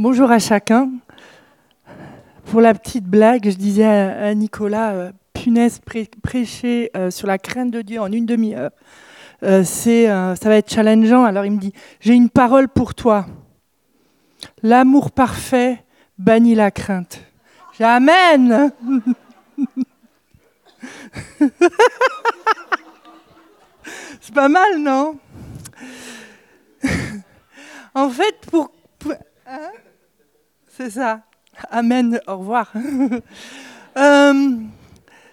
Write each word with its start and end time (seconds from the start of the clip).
Bonjour 0.00 0.30
à 0.30 0.38
chacun. 0.38 0.92
Pour 2.44 2.60
la 2.60 2.72
petite 2.72 3.04
blague, 3.04 3.50
je 3.50 3.56
disais 3.56 3.84
à, 3.84 4.32
Nicolas, 4.32 4.92
euh, 4.92 5.10
punaise, 5.32 5.80
prêcher 6.22 6.92
euh, 6.96 7.10
sur 7.10 7.26
la 7.26 7.36
crainte 7.36 7.72
de 7.72 7.82
Dieu 7.82 8.00
en 8.00 8.12
une 8.12 8.24
demi-heure, 8.24 8.70
euh, 9.42 9.64
c'est, 9.64 10.06
ça 10.06 10.48
va 10.48 10.54
être 10.54 10.72
challengeant. 10.72 11.24
Alors 11.24 11.44
il 11.44 11.50
me 11.50 11.58
dit, 11.58 11.72
j'ai 11.98 12.14
une 12.14 12.30
parole 12.30 12.68
pour 12.68 12.94
toi. 12.94 13.26
L'amour 14.62 15.10
parfait 15.10 15.82
bannit 16.16 16.54
la 16.54 16.70
crainte. 16.70 17.20
J'amène. 17.76 18.70
c'est 24.20 24.32
pas 24.32 24.48
mal, 24.48 24.78
non? 24.78 25.18
En 27.96 28.10
fait, 28.10 28.36
pour... 28.48 28.70
Hein? 29.44 29.70
C'est 30.78 30.90
ça. 30.90 31.22
Amen, 31.72 32.20
au 32.28 32.36
revoir. 32.36 32.72
Euh, 33.96 34.56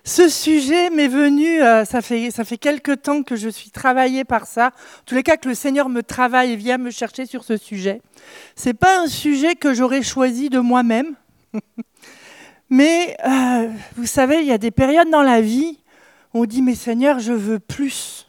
ce 0.03 0.27
sujet 0.27 0.89
m'est 0.89 1.09
venu, 1.09 1.61
euh, 1.61 1.85
ça, 1.85 2.01
fait, 2.01 2.31
ça 2.31 2.43
fait 2.43 2.57
quelque 2.57 2.93
temps 2.93 3.21
que 3.21 3.35
je 3.35 3.47
suis 3.47 3.69
travaillée 3.69 4.23
par 4.23 4.47
ça. 4.47 4.67
En 4.69 5.03
tous 5.05 5.13
les 5.13 5.21
cas, 5.21 5.37
que 5.37 5.47
le 5.47 5.53
Seigneur 5.53 5.87
me 5.87 6.01
travaille 6.01 6.53
et 6.53 6.55
vient 6.55 6.79
me 6.79 6.89
chercher 6.89 7.27
sur 7.27 7.43
ce 7.43 7.57
sujet. 7.57 8.01
Ce 8.55 8.69
n'est 8.69 8.73
pas 8.73 9.01
un 9.01 9.07
sujet 9.07 9.53
que 9.53 9.75
j'aurais 9.75 10.01
choisi 10.01 10.49
de 10.49 10.57
moi-même. 10.57 11.13
Mais 12.71 13.15
euh, 13.23 13.69
vous 13.97 14.07
savez, 14.07 14.39
il 14.39 14.47
y 14.47 14.51
a 14.51 14.57
des 14.57 14.71
périodes 14.71 15.11
dans 15.11 15.21
la 15.21 15.41
vie 15.41 15.77
où 16.33 16.41
on 16.41 16.45
dit, 16.45 16.63
mais 16.63 16.73
Seigneur, 16.73 17.19
je 17.19 17.33
veux 17.33 17.59
plus. 17.59 18.25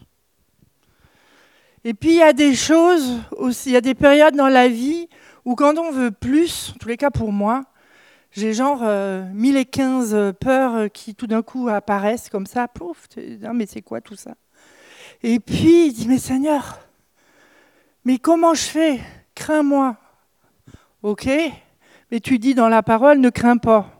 Et 1.82 1.94
puis 1.94 2.10
il 2.10 2.16
y 2.16 2.22
a 2.22 2.34
des 2.34 2.54
choses 2.54 3.20
aussi, 3.38 3.70
il 3.70 3.72
y 3.72 3.76
a 3.76 3.80
des 3.80 3.94
périodes 3.94 4.34
dans 4.36 4.48
la 4.48 4.68
vie 4.68 5.08
où 5.46 5.54
quand 5.54 5.78
on 5.78 5.90
veut 5.90 6.10
plus, 6.10 6.72
en 6.74 6.78
tous 6.78 6.88
les 6.88 6.98
cas 6.98 7.10
pour 7.10 7.32
moi, 7.32 7.62
j'ai 8.32 8.52
genre 8.52 8.80
euh, 8.82 9.24
1015 9.32 10.34
peurs 10.38 10.92
qui 10.92 11.14
tout 11.14 11.26
d'un 11.26 11.40
coup 11.42 11.68
apparaissent 11.68 12.28
comme 12.28 12.44
ça, 12.44 12.68
pouf, 12.68 13.08
non 13.40 13.54
mais 13.54 13.64
c'est 13.64 13.80
quoi 13.80 14.02
tout 14.02 14.16
ça? 14.16 14.34
Et 15.22 15.40
puis 15.40 15.86
il 15.86 15.92
dit, 15.94 16.08
mais 16.08 16.18
Seigneur, 16.18 16.80
mais 18.04 18.18
comment 18.18 18.52
je 18.52 18.62
fais? 18.62 19.00
Crains-moi. 19.34 19.96
Ok, 21.02 21.28
mais 22.10 22.20
tu 22.20 22.38
dis 22.38 22.54
dans 22.54 22.68
la 22.68 22.82
parole, 22.82 23.20
ne 23.20 23.30
crains 23.30 23.56
pas. 23.56 23.96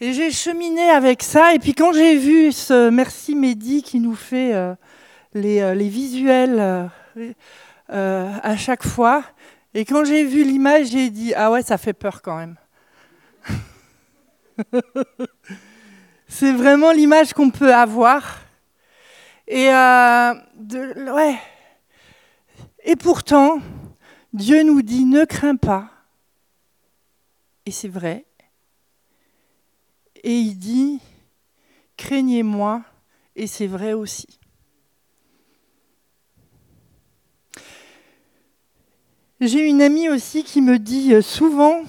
Et 0.00 0.12
j'ai 0.12 0.30
cheminé 0.30 0.90
avec 0.90 1.22
ça, 1.22 1.54
et 1.54 1.58
puis 1.58 1.74
quand 1.74 1.92
j'ai 1.92 2.16
vu 2.16 2.50
ce 2.50 2.90
Merci 2.90 3.36
Mehdi 3.36 3.82
qui 3.82 4.00
nous 4.00 4.16
fait 4.16 4.52
euh, 4.52 4.74
les, 5.32 5.60
euh, 5.60 5.74
les, 5.74 5.88
visuels 5.88 6.58
euh, 6.58 6.86
à 7.92 8.56
chaque 8.56 8.84
fois, 8.84 9.22
et 9.74 9.84
quand 9.84 10.04
j'ai 10.04 10.24
vu 10.24 10.44
l'image, 10.44 10.88
j'ai 10.88 11.08
dit 11.10 11.32
Ah 11.34 11.50
ouais, 11.50 11.62
ça 11.62 11.78
fait 11.78 11.94
peur 11.94 12.20
quand 12.20 12.36
même. 12.36 12.56
c'est 16.28 16.52
vraiment 16.52 16.92
l'image 16.92 17.32
qu'on 17.32 17.50
peut 17.50 17.74
avoir. 17.74 18.40
Et, 19.48 19.70
euh, 19.70 20.34
ouais. 21.14 21.38
et 22.84 22.96
pourtant, 22.96 23.60
Dieu 24.32 24.62
nous 24.62 24.82
dit 24.82 25.04
Ne 25.06 25.24
crains 25.24 25.56
pas. 25.56 25.88
Et 27.64 27.70
c'est 27.70 27.88
vrai. 27.88 28.26
Et 30.22 30.34
il 30.34 30.54
dit 30.54 31.00
Craignez-moi. 31.96 32.82
Et 33.36 33.46
c'est 33.46 33.66
vrai 33.66 33.94
aussi. 33.94 34.38
J'ai 39.44 39.68
une 39.68 39.82
amie 39.82 40.08
aussi 40.08 40.44
qui 40.44 40.62
me 40.62 40.78
dit 40.78 41.12
euh, 41.12 41.20
souvent 41.20 41.82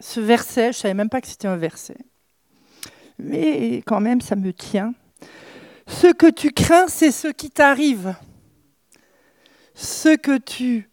ce 0.00 0.18
verset, 0.18 0.72
je 0.72 0.78
ne 0.78 0.80
savais 0.80 0.94
même 0.94 1.08
pas 1.08 1.20
que 1.20 1.28
c'était 1.28 1.46
un 1.46 1.56
verset, 1.56 1.96
mais 3.20 3.84
quand 3.86 4.00
même 4.00 4.20
ça 4.20 4.34
me 4.34 4.52
tient. 4.52 4.92
Ce 5.86 6.08
que 6.08 6.28
tu 6.28 6.50
crains, 6.50 6.88
c'est 6.88 7.12
ce 7.12 7.28
qui 7.28 7.52
t'arrive. 7.52 8.16
Ce 9.74 10.16
que 10.16 10.38
tu 10.38 10.90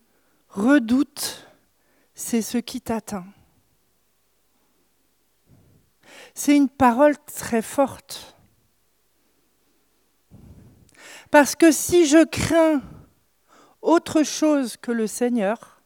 redoutes, 0.49 1.47
c'est 2.13 2.43
ce 2.43 2.59
qui 2.59 2.79
t'atteint. 2.79 3.25
C'est 6.35 6.55
une 6.55 6.69
parole 6.69 7.15
très 7.25 7.63
forte. 7.63 8.37
Parce 11.31 11.55
que 11.55 11.71
si 11.71 12.05
je 12.05 12.23
crains 12.25 12.79
autre 13.87 14.23
chose 14.23 14.75
que 14.75 14.91
le 14.91 15.07
Seigneur, 15.07 15.81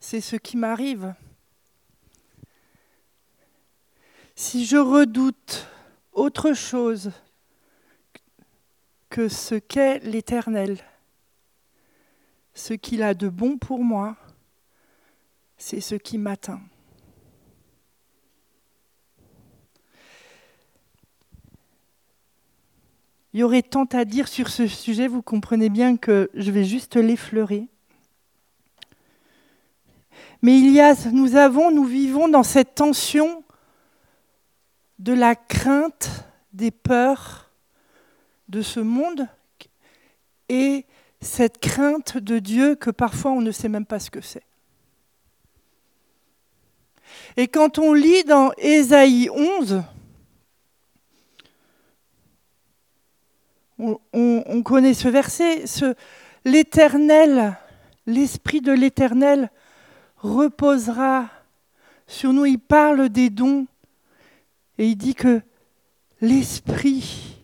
c'est 0.00 0.20
ce 0.20 0.34
qui 0.34 0.56
m'arrive. 0.56 1.14
Si 4.34 4.66
je 4.66 4.76
redoute 4.76 5.68
autre 6.12 6.52
chose 6.52 7.12
que 9.08 9.28
ce 9.28 9.54
qu'est 9.54 10.00
l'Éternel, 10.00 10.84
ce 12.52 12.74
qu'il 12.74 13.04
a 13.04 13.14
de 13.14 13.28
bon 13.28 13.58
pour 13.58 13.84
moi, 13.84 14.16
c'est 15.56 15.80
ce 15.80 15.94
qui 15.94 16.18
m'atteint. 16.18 16.60
Il 23.36 23.40
y 23.40 23.42
aurait 23.42 23.60
tant 23.60 23.84
à 23.92 24.06
dire 24.06 24.28
sur 24.28 24.48
ce 24.48 24.66
sujet, 24.66 25.08
vous 25.08 25.20
comprenez 25.20 25.68
bien 25.68 25.98
que 25.98 26.30
je 26.32 26.50
vais 26.50 26.64
juste 26.64 26.96
l'effleurer. 26.96 27.68
Mais 30.40 30.58
il 30.58 30.72
y 30.72 30.80
a, 30.80 30.94
nous 31.12 31.36
avons, 31.36 31.70
nous 31.70 31.84
vivons 31.84 32.28
dans 32.28 32.42
cette 32.42 32.76
tension 32.76 33.44
de 34.98 35.12
la 35.12 35.34
crainte, 35.34 36.24
des 36.54 36.70
peurs 36.70 37.50
de 38.48 38.62
ce 38.62 38.80
monde 38.80 39.28
et 40.48 40.86
cette 41.20 41.58
crainte 41.58 42.16
de 42.16 42.38
Dieu 42.38 42.74
que 42.74 42.88
parfois 42.88 43.32
on 43.32 43.42
ne 43.42 43.52
sait 43.52 43.68
même 43.68 43.84
pas 43.84 44.00
ce 44.00 44.10
que 44.10 44.22
c'est. 44.22 44.44
Et 47.36 47.48
quand 47.48 47.78
on 47.78 47.92
lit 47.92 48.24
dans 48.24 48.52
Ésaïe 48.56 49.28
11, 49.28 49.82
On, 53.78 54.62
connaît 54.62 54.94
ce 54.94 55.08
verset, 55.08 55.64
l'Éternel, 56.44 57.58
l'Esprit 58.06 58.60
de 58.60 58.72
l'Éternel 58.72 59.50
reposera 60.16 61.28
sur 62.06 62.32
nous. 62.32 62.46
Il 62.46 62.58
parle 62.58 63.08
des 63.10 63.28
dons 63.28 63.66
et 64.78 64.88
il 64.88 64.96
dit 64.96 65.14
que 65.14 65.42
l'Esprit, 66.20 67.36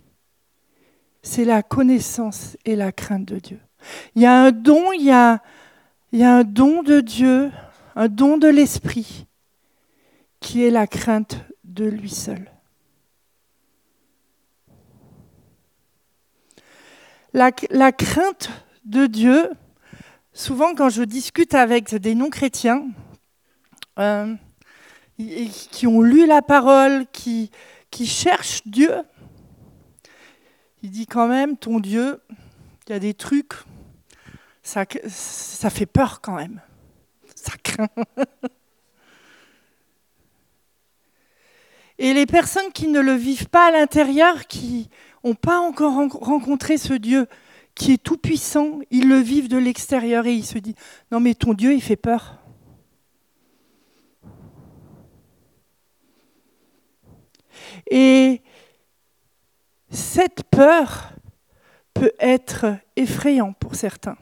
c'est 1.22 1.44
la 1.44 1.62
connaissance 1.62 2.56
et 2.64 2.76
la 2.76 2.92
crainte 2.92 3.26
de 3.26 3.38
Dieu. 3.38 3.60
Il 4.14 4.22
y 4.22 4.26
a 4.26 4.42
un 4.44 4.52
don, 4.52 4.92
il 4.92 5.04
y 5.04 5.10
a 5.10 5.40
un 6.12 6.44
don 6.44 6.82
de 6.82 7.00
Dieu, 7.00 7.50
un 7.94 8.08
don 8.08 8.38
de 8.38 8.48
l'Esprit, 8.48 9.26
qui 10.40 10.64
est 10.64 10.70
la 10.70 10.86
crainte 10.86 11.36
de 11.64 11.84
lui 11.84 12.10
seul. 12.10 12.51
La, 17.34 17.50
crainte 17.92 18.50
de 18.84 19.06
Dieu, 19.06 19.50
souvent 20.34 20.74
quand 20.74 20.90
je 20.90 21.02
discute 21.02 21.54
avec 21.54 21.94
des 21.94 22.14
non-chrétiens, 22.14 22.86
euh, 23.98 24.34
qui 25.16 25.86
ont 25.86 26.02
lu 26.02 26.26
la 26.26 26.42
parole, 26.42 27.06
qui, 27.12 27.50
cherchent 28.04 28.66
Dieu, 28.66 28.92
il 30.82 30.90
dit 30.90 31.06
quand 31.06 31.26
même, 31.26 31.56
ton 31.56 31.80
Dieu, 31.80 32.20
il 32.86 32.92
y 32.92 32.96
a 32.96 32.98
des 32.98 33.14
trucs, 33.14 33.54
ça, 34.62 34.84
ça 35.08 35.70
fait 35.70 35.86
peur 35.86 36.20
quand 36.20 36.36
même. 36.36 36.60
Ça 37.34 37.52
craint. 37.62 37.88
Et 41.98 42.12
les 42.14 42.26
personnes 42.26 42.72
qui 42.72 42.88
ne 42.88 43.00
le 43.00 43.14
vivent 43.14 43.48
pas 43.48 43.68
à 43.68 43.70
l'intérieur, 43.70 44.46
qui 44.46 44.90
n'ont 45.24 45.34
pas 45.34 45.60
encore 45.60 45.94
rencontré 45.94 46.78
ce 46.78 46.94
Dieu 46.94 47.26
qui 47.74 47.92
est 47.92 48.02
tout 48.02 48.18
puissant, 48.18 48.80
ils 48.90 49.08
le 49.08 49.16
vivent 49.16 49.48
de 49.48 49.56
l'extérieur 49.56 50.26
et 50.26 50.34
ils 50.34 50.44
se 50.44 50.58
disent 50.58 50.74
non 51.10 51.20
mais 51.20 51.34
ton 51.34 51.54
Dieu 51.54 51.72
il 51.72 51.82
fait 51.82 51.96
peur. 51.96 52.38
Et 57.90 58.42
cette 59.90 60.44
peur 60.44 61.12
peut 61.94 62.12
être 62.18 62.76
effrayante 62.96 63.56
pour 63.58 63.74
certains. 63.74 64.16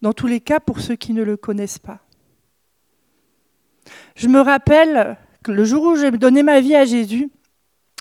Dans 0.00 0.12
tous 0.12 0.26
les 0.26 0.40
cas, 0.40 0.60
pour 0.60 0.80
ceux 0.80 0.96
qui 0.96 1.12
ne 1.12 1.22
le 1.22 1.36
connaissent 1.36 1.78
pas. 1.78 2.00
Je 4.14 4.28
me 4.28 4.40
rappelle 4.40 5.18
le 5.46 5.64
jour 5.64 5.84
où 5.84 5.96
j'ai 5.96 6.10
donné 6.10 6.42
ma 6.42 6.60
vie 6.60 6.74
à 6.74 6.84
Jésus, 6.84 7.30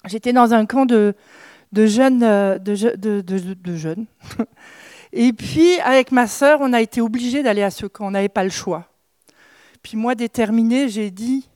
j'étais 0.05 0.33
dans 0.33 0.53
un 0.53 0.65
camp 0.65 0.85
de, 0.85 1.13
de 1.71 1.85
jeunes. 1.85 2.19
De, 2.19 2.75
je- 2.75 2.95
de- 2.95 3.21
de- 3.21 3.53
de 3.53 3.75
jeunes. 3.75 4.05
Et 5.13 5.33
puis, 5.33 5.79
avec 5.79 6.11
ma 6.11 6.27
sœur, 6.27 6.59
on 6.61 6.71
a 6.73 6.81
été 6.81 7.01
obligés 7.01 7.41
d'aller 7.41 7.63
à 7.63 7.71
ce 7.71 7.85
camp. 7.87 8.07
On 8.07 8.11
n'avait 8.11 8.29
pas 8.29 8.43
le 8.43 8.49
choix. 8.51 8.89
Puis 9.81 9.97
moi, 9.97 10.13
déterminée, 10.13 10.89
j'ai 10.89 11.09
dit, 11.09 11.49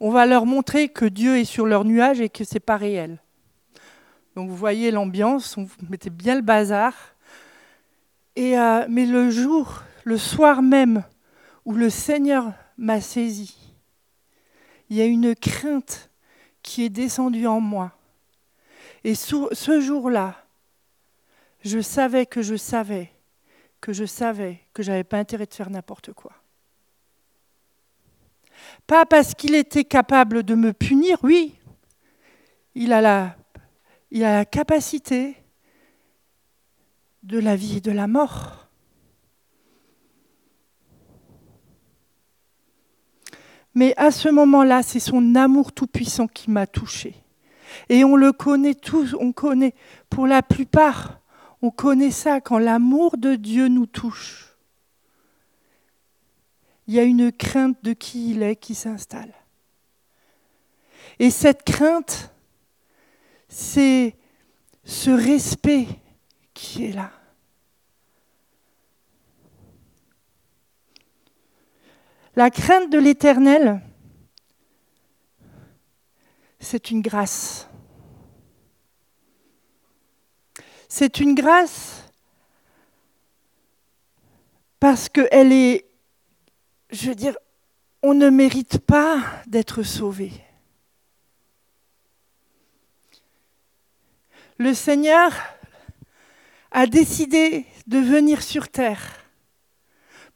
on 0.00 0.10
va 0.10 0.26
leur 0.26 0.46
montrer 0.46 0.88
que 0.88 1.04
Dieu 1.04 1.38
est 1.38 1.44
sur 1.44 1.66
leur 1.66 1.84
nuage 1.84 2.20
et 2.20 2.28
que 2.28 2.42
c'est 2.42 2.58
pas 2.58 2.76
réel. 2.76 3.18
Donc 4.34 4.48
vous 4.48 4.56
voyez 4.56 4.90
l'ambiance, 4.90 5.56
on 5.58 5.68
mettait 5.88 6.10
bien 6.10 6.34
le 6.34 6.40
bazar. 6.40 6.94
Et, 8.36 8.58
euh, 8.58 8.86
mais 8.88 9.06
le 9.06 9.30
jour, 9.30 9.82
le 10.04 10.16
soir 10.16 10.62
même, 10.62 11.04
où 11.64 11.72
le 11.74 11.90
Seigneur 11.90 12.52
m'a 12.78 13.00
saisi, 13.00 13.69
il 14.90 14.96
y 14.96 15.00
a 15.00 15.06
une 15.06 15.34
crainte 15.34 16.10
qui 16.62 16.84
est 16.84 16.90
descendue 16.90 17.46
en 17.46 17.60
moi. 17.60 17.92
Et 19.04 19.14
ce 19.14 19.80
jour-là, 19.80 20.44
je 21.62 21.80
savais 21.80 22.26
que 22.26 22.42
je 22.42 22.56
savais, 22.56 23.10
que 23.80 23.92
je 23.92 24.04
savais 24.04 24.60
que 24.74 24.82
j'avais 24.82 25.04
pas 25.04 25.18
intérêt 25.18 25.46
de 25.46 25.54
faire 25.54 25.70
n'importe 25.70 26.12
quoi. 26.12 26.32
Pas 28.86 29.06
parce 29.06 29.34
qu'il 29.34 29.54
était 29.54 29.84
capable 29.84 30.42
de 30.42 30.54
me 30.54 30.72
punir, 30.72 31.18
oui, 31.22 31.54
il 32.74 32.92
a 32.92 33.00
la, 33.00 33.36
il 34.10 34.24
a 34.24 34.34
la 34.34 34.44
capacité 34.44 35.36
de 37.22 37.38
la 37.38 37.56
vie 37.56 37.78
et 37.78 37.80
de 37.80 37.92
la 37.92 38.06
mort. 38.06 38.59
Mais 43.74 43.94
à 43.96 44.10
ce 44.10 44.28
moment-là, 44.28 44.82
c'est 44.82 45.00
son 45.00 45.34
amour 45.34 45.72
tout-puissant 45.72 46.26
qui 46.26 46.50
m'a 46.50 46.66
touché. 46.66 47.14
Et 47.88 48.04
on 48.04 48.16
le 48.16 48.32
connaît 48.32 48.74
tous, 48.74 49.14
on 49.18 49.32
connaît, 49.32 49.74
pour 50.08 50.26
la 50.26 50.42
plupart, 50.42 51.20
on 51.62 51.70
connaît 51.70 52.10
ça 52.10 52.40
quand 52.40 52.58
l'amour 52.58 53.16
de 53.16 53.36
Dieu 53.36 53.68
nous 53.68 53.86
touche. 53.86 54.56
Il 56.86 56.94
y 56.94 56.98
a 56.98 57.04
une 57.04 57.30
crainte 57.30 57.78
de 57.84 57.92
qui 57.92 58.32
il 58.32 58.42
est 58.42 58.56
qui 58.56 58.74
s'installe. 58.74 59.32
Et 61.20 61.30
cette 61.30 61.62
crainte, 61.62 62.32
c'est 63.48 64.16
ce 64.84 65.10
respect 65.10 65.86
qui 66.54 66.86
est 66.86 66.92
là. 66.92 67.12
La 72.36 72.50
crainte 72.50 72.90
de 72.90 72.98
l'éternel, 72.98 73.80
c'est 76.60 76.90
une 76.90 77.02
grâce. 77.02 77.68
C'est 80.88 81.20
une 81.20 81.34
grâce 81.34 82.04
parce 84.78 85.08
qu'elle 85.08 85.52
est, 85.52 85.86
je 86.90 87.08
veux 87.08 87.14
dire, 87.14 87.36
on 88.02 88.14
ne 88.14 88.30
mérite 88.30 88.78
pas 88.78 89.22
d'être 89.46 89.82
sauvé. 89.82 90.32
Le 94.58 94.74
Seigneur 94.74 95.32
a 96.70 96.86
décidé 96.86 97.66
de 97.86 97.98
venir 97.98 98.42
sur 98.42 98.68
terre 98.68 99.24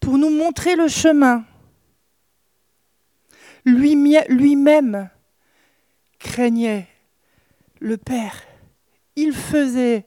pour 0.01 0.19
nous 0.19 0.31
montrer 0.31 0.77
le 0.77 0.89
chemin. 0.89 1.45
Lui- 3.65 4.19
Lui-même 4.29 5.09
craignait 6.19 6.87
le 7.81 7.97
Père. 7.97 8.43
Il 9.17 9.33
faisait 9.33 10.07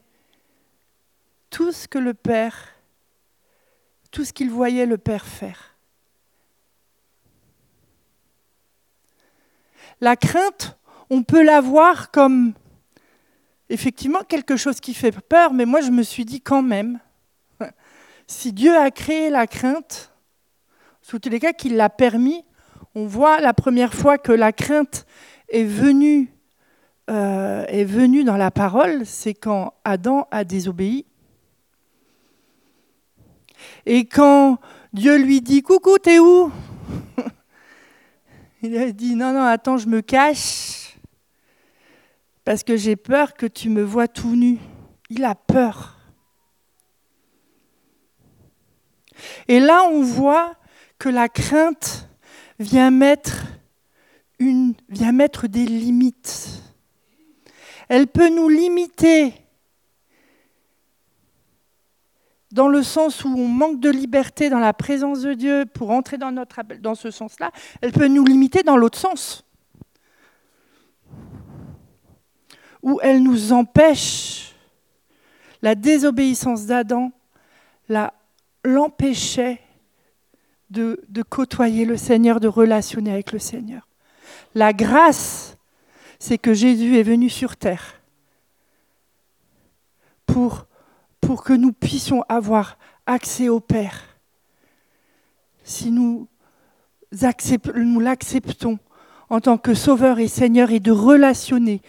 tout 1.49 1.71
ce 1.71 1.87
que 1.87 1.97
le 1.97 2.13
Père, 2.13 2.73
tout 4.11 4.23
ce 4.25 4.33
qu'il 4.33 4.49
voyait 4.49 4.85
le 4.85 4.97
Père 4.97 5.25
faire. 5.25 5.75
La 10.01 10.15
crainte, 10.15 10.77
on 11.09 11.23
peut 11.23 11.41
la 11.43 11.61
voir 11.61 12.11
comme 12.11 12.53
effectivement 13.69 14.21
quelque 14.23 14.55
chose 14.55 14.79
qui 14.79 14.93
fait 14.93 15.11
peur, 15.11 15.53
mais 15.53 15.65
moi 15.65 15.81
je 15.81 15.89
me 15.89 16.03
suis 16.03 16.25
dit 16.25 16.41
quand 16.41 16.61
même, 16.61 16.99
si 18.27 18.53
Dieu 18.53 18.75
a 18.77 18.91
créé 18.91 19.29
la 19.29 19.47
crainte, 19.47 20.13
sous 21.01 21.17
tous 21.19 21.29
les 21.29 21.39
cas 21.39 21.53
qu'il 21.53 21.75
l'a 21.75 21.89
permis, 21.89 22.45
on 22.97 23.05
voit 23.05 23.39
la 23.41 23.53
première 23.53 23.93
fois 23.93 24.17
que 24.17 24.31
la 24.31 24.51
crainte 24.51 25.05
est 25.49 25.65
venue, 25.65 26.33
euh, 27.11 27.63
est 27.67 27.83
venue 27.83 28.23
dans 28.23 28.37
la 28.37 28.49
parole, 28.49 29.05
c'est 29.05 29.35
quand 29.35 29.75
Adam 29.83 30.27
a 30.31 30.43
désobéi. 30.43 31.05
Et 33.85 34.05
quand 34.05 34.57
Dieu 34.93 35.15
lui 35.15 35.41
dit 35.41 35.61
Coucou, 35.61 35.99
t'es 35.99 36.17
où? 36.17 36.51
Il 38.63 38.75
a 38.75 38.91
dit 38.91 39.13
Non, 39.13 39.31
non, 39.31 39.43
attends, 39.43 39.77
je 39.77 39.87
me 39.87 40.01
cache 40.01 40.97
parce 42.45 42.63
que 42.63 42.77
j'ai 42.77 42.95
peur 42.95 43.35
que 43.35 43.45
tu 43.45 43.69
me 43.69 43.83
vois 43.83 44.07
tout 44.07 44.35
nu. 44.35 44.57
Il 45.11 45.23
a 45.23 45.35
peur. 45.35 45.99
Et 49.47 49.59
là, 49.59 49.83
on 49.83 50.01
voit 50.01 50.55
que 50.97 51.09
la 51.09 51.29
crainte 51.29 52.07
vient 52.59 52.91
mettre, 52.91 53.47
des 54.39 55.65
limites. 55.65 56.61
Elle 57.89 58.07
peut 58.07 58.29
nous 58.29 58.49
limiter 58.49 59.33
dans 62.51 62.67
le 62.67 62.81
sens 62.83 63.23
où 63.23 63.29
on 63.29 63.47
manque 63.47 63.79
de 63.79 63.89
liberté 63.89 64.49
dans 64.49 64.59
la 64.59 64.73
présence 64.73 65.21
de 65.21 65.33
Dieu 65.33 65.65
pour 65.65 65.91
entrer 65.91 66.17
dans, 66.17 66.31
notre, 66.31 66.61
dans 66.79 66.95
ce 66.95 67.11
sens-là. 67.11 67.51
Elle 67.81 67.91
peut 67.91 68.07
nous 68.07 68.25
limiter 68.25 68.63
dans 68.63 68.77
l'autre 68.77 68.97
sens. 68.97 69.43
Où 72.81 72.99
elle 73.01 73.21
nous 73.21 73.51
empêche. 73.53 74.55
La 75.61 75.75
désobéissance 75.75 76.65
d'Adam 76.65 77.11
l'empêchait 78.63 79.59
de, 80.69 81.23
côtoyer 81.29 81.85
le 81.85 81.97
Seigneur, 81.97 82.39
de 82.39 82.47
relationner 82.47 83.11
avec 83.11 83.31
le 83.31 83.39
Seigneur. 83.39 83.87
La 84.55 84.73
grâce, 84.73 85.57
c'est 86.19 86.37
que 86.37 86.53
Jésus 86.53 86.97
est 86.97 87.03
venu 87.03 87.29
sur 87.29 87.55
terre 87.55 88.01
pour, 90.25 90.67
que 91.43 91.53
nous 91.53 91.73
puissions 91.73 92.23
avoir 92.29 92.77
accès 93.05 93.49
au 93.49 93.59
Père. 93.59 94.19
Si 95.63 95.91
nous, 95.91 96.27
accept- 97.21 97.75
nous 97.75 97.99
l'acceptons 97.99 98.79
en 99.29 99.41
tant 99.41 99.57
que 99.57 99.73
Sauveur 99.73 100.19
et 100.19 100.27
Seigneur 100.27 100.71
et 100.71 100.79
de 100.79 100.91
relationner 100.91 101.81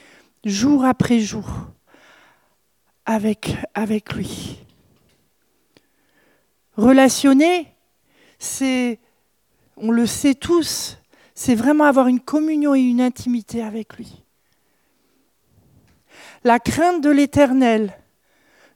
jour 0.44 0.84
après 0.84 1.20
jour 1.20 1.46
avec 3.04 4.14
lui. 4.14 4.58
Relationner, 6.76 7.66
c'est, 8.38 8.98
on 9.76 9.90
le 9.90 10.06
sait 10.06 10.34
tous, 10.34 10.98
c'est 11.34 11.54
vraiment 11.54 11.84
avoir 11.84 12.08
une 12.08 12.20
communion 12.20 12.74
et 12.74 12.80
une 12.80 13.00
intimité 13.00 13.62
avec 13.62 13.96
lui. 13.96 14.24
La 16.44 16.58
crainte 16.58 17.02
de 17.02 17.10
l'éternel 17.10 17.92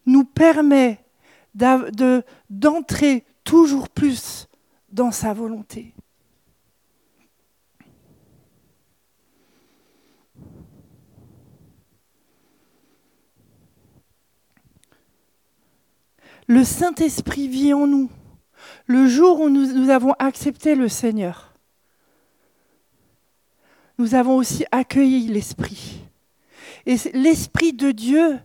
nous 0.07 0.25
permet 0.25 0.99
d'entrer 1.55 3.25
toujours 3.45 3.89
plus 3.89 4.49
dans 4.91 5.11
sa 5.11 5.33
volonté. 5.33 5.95
Le 16.49 16.65
Saint-Esprit 16.65 17.49
vit 17.49 17.73
en 17.73 17.87
nous. 17.87 18.11
Le 18.87 19.07
jour 19.07 19.41
où 19.41 19.49
nous, 19.49 19.91
avons 19.91 20.13
accepté 20.19 20.75
le 20.75 20.89
Seigneur, 20.89 21.53
nous 23.99 24.15
avons 24.15 24.37
aussi 24.37 24.65
accueilli 24.73 25.29
l'Esprit. 25.29 26.01
Et 26.87 26.97
l'Esprit 27.15 27.73
de 27.73 27.93
Dieu 27.93 28.41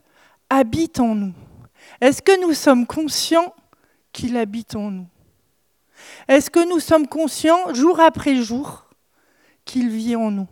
habite 0.50 1.00
en 1.00 1.16
nous. 1.16 1.34
Est-ce 2.02 2.22
que 2.22 2.40
nous 2.42 2.54
sommes 2.54 2.86
conscients 2.86 3.54
qu'il 4.12 4.38
habite 4.38 4.76
en 4.76 4.92
nous? 4.92 5.08
Est-ce 6.28 6.50
que 6.50 6.68
nous 6.68 6.80
sommes 6.80 7.08
conscients, 7.08 7.74
jour 7.74 8.00
après 8.00 8.36
jour, 8.36 8.88
qu'il 9.66 9.90
vit 9.90 10.16
en 10.16 10.30
nous? 10.30 10.48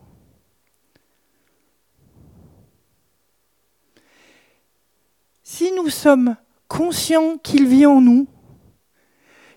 Si 5.43 5.71
nous 5.71 5.89
sommes 5.89 6.35
conscients 6.67 7.37
qu'il 7.37 7.67
vit 7.67 7.85
en 7.85 8.01
nous, 8.01 8.27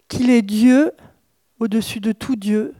qu'il 0.09 0.31
est 0.31 0.43
Dieu 0.43 0.93
au-dessus 1.61 2.01
de 2.01 2.13
tout 2.13 2.37
Dieu, 2.37 2.75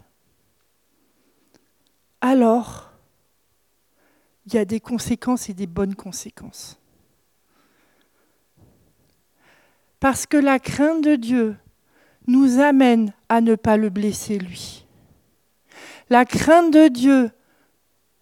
alors 2.21 2.91
il 4.47 4.55
y 4.55 4.59
a 4.59 4.65
des 4.65 4.81
conséquences 4.81 5.49
et 5.51 5.55
des 5.55 5.67
bonnes 5.67 5.95
conséquences. 5.95 6.81
Parce 10.01 10.27
que 10.27 10.37
la 10.37 10.59
crainte 10.59 11.05
de 11.05 11.17
Dieu 11.17 11.57
nous 12.27 12.61
amène 12.61 13.13
à 13.29 13.41
ne 13.41 13.57
pas 13.57 13.77
le 13.77 13.91
blesser, 13.91 14.39
lui. 14.39 14.87
La 16.09 16.25
crainte 16.25 16.73
de 16.73 16.89
Dieu 16.89 17.31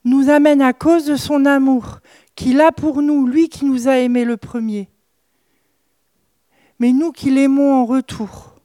nous 0.04 0.30
amène 0.30 0.62
à 0.62 0.72
cause 0.72 1.06
de 1.06 1.16
son 1.16 1.44
amour 1.44 2.00
qu'il 2.34 2.60
a 2.60 2.72
pour 2.72 3.02
nous, 3.02 3.26
lui 3.26 3.48
qui 3.48 3.64
nous 3.64 3.88
a 3.88 3.98
aimés 3.98 4.24
le 4.24 4.36
premier, 4.36 4.88
mais 6.78 6.92
nous 6.92 7.12
qui 7.12 7.30
l'aimons 7.30 7.74
en 7.74 7.86
retour. 7.86 8.55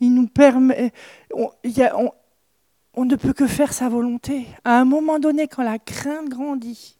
Il 0.00 0.14
nous 0.14 0.26
permet, 0.26 0.92
on, 1.34 3.04
ne 3.04 3.16
peut 3.16 3.32
que 3.32 3.46
faire 3.46 3.72
sa 3.72 3.88
volonté. 3.88 4.46
À 4.64 4.80
un 4.80 4.84
moment 4.84 5.18
donné, 5.18 5.46
quand 5.46 5.62
la 5.62 5.78
crainte 5.78 6.28
grandit, 6.28 6.96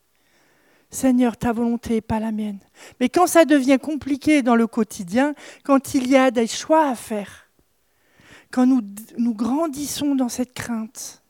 Seigneur, 0.91 1.37
ta 1.37 1.53
volonté 1.53 1.95
n'est 1.95 2.01
pas 2.01 2.21
la 2.21 2.33
mienne. 2.33 2.59
Mais 2.99 3.09
quand 3.09 3.27
ça 3.27 3.45
devient 3.45 3.79
compliqué 3.81 4.43
dans 4.43 4.57
le 4.57 4.67
quotidien, 4.67 5.35
quand 5.65 5.95
il 5.95 6.09
y 6.09 6.17
a 6.17 6.31
des 6.31 6.47
choix 6.47 6.89
à 6.89 6.95
faire, 6.95 7.49
quand 8.51 8.67
nous, 8.67 8.83
nous 9.17 9.35
grandissons 9.35 10.15
dans 10.15 10.29
cette 10.29 10.53
crainte, 10.53 11.23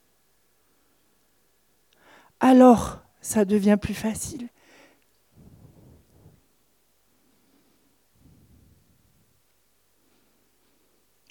alors 2.41 3.03
ça 3.21 3.45
devient 3.45 3.77
plus 3.81 3.95
facile. 3.95 4.49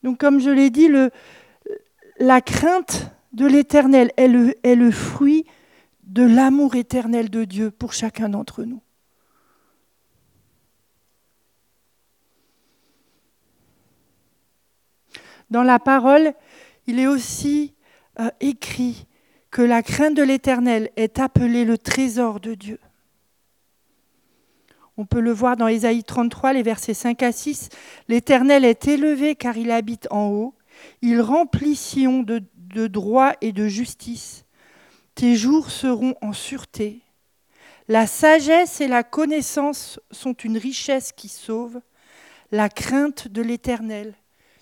Donc 0.03 0.17
comme 0.17 0.39
je 0.39 0.49
l'ai 0.49 0.69
dit, 0.69 0.89
la 2.19 2.41
crainte 2.41 3.11
de 3.33 3.45
l'Éternel 3.45 4.11
est 4.17 4.27
le, 4.27 4.55
est 4.63 4.75
le 4.75 4.91
fruit 4.91 5.45
de 6.03 6.23
l'amour 6.23 6.75
éternel 6.75 7.29
de 7.29 7.43
Dieu 7.45 7.71
pour 7.71 7.93
chacun 7.93 8.29
d'entre 8.29 8.63
nous. 8.63 8.81
Dans 15.49 15.63
la 15.63 15.79
parole, 15.79 16.33
il 16.87 16.99
est 16.99 17.07
aussi 17.07 17.73
euh, 18.19 18.29
écrit 18.39 19.07
que 19.51 19.61
la 19.61 19.81
crainte 19.81 20.15
de 20.15 20.23
l'Éternel 20.23 20.91
est 20.95 21.19
appelée 21.19 21.65
le 21.65 21.77
trésor 21.77 22.39
de 22.39 22.53
Dieu. 22.53 22.79
On 24.99 25.05
peut 25.05 25.21
le 25.21 25.31
voir 25.31 25.55
dans 25.55 25.69
Ésaïe 25.69 26.03
33, 26.03 26.51
les 26.51 26.61
versets 26.61 26.93
5 26.93 27.23
à 27.23 27.31
6. 27.31 27.69
L'Éternel 28.09 28.65
est 28.65 28.85
élevé 28.85 29.33
car 29.33 29.55
il 29.55 29.71
habite 29.71 30.09
en 30.11 30.27
haut. 30.27 30.53
Il 31.01 31.21
remplit 31.21 31.77
Sion 31.77 32.21
de, 32.21 32.43
de 32.57 32.85
droit 32.87 33.31
et 33.39 33.53
de 33.53 33.65
justice. 33.69 34.43
Tes 35.15 35.37
jours 35.37 35.71
seront 35.71 36.15
en 36.21 36.33
sûreté. 36.33 36.99
La 37.87 38.07
sagesse 38.07 38.81
et 38.81 38.89
la 38.89 39.03
connaissance 39.03 40.01
sont 40.11 40.33
une 40.33 40.57
richesse 40.57 41.13
qui 41.13 41.29
sauve. 41.29 41.79
La 42.51 42.67
crainte 42.67 43.29
de 43.29 43.41
l'Éternel, 43.41 44.15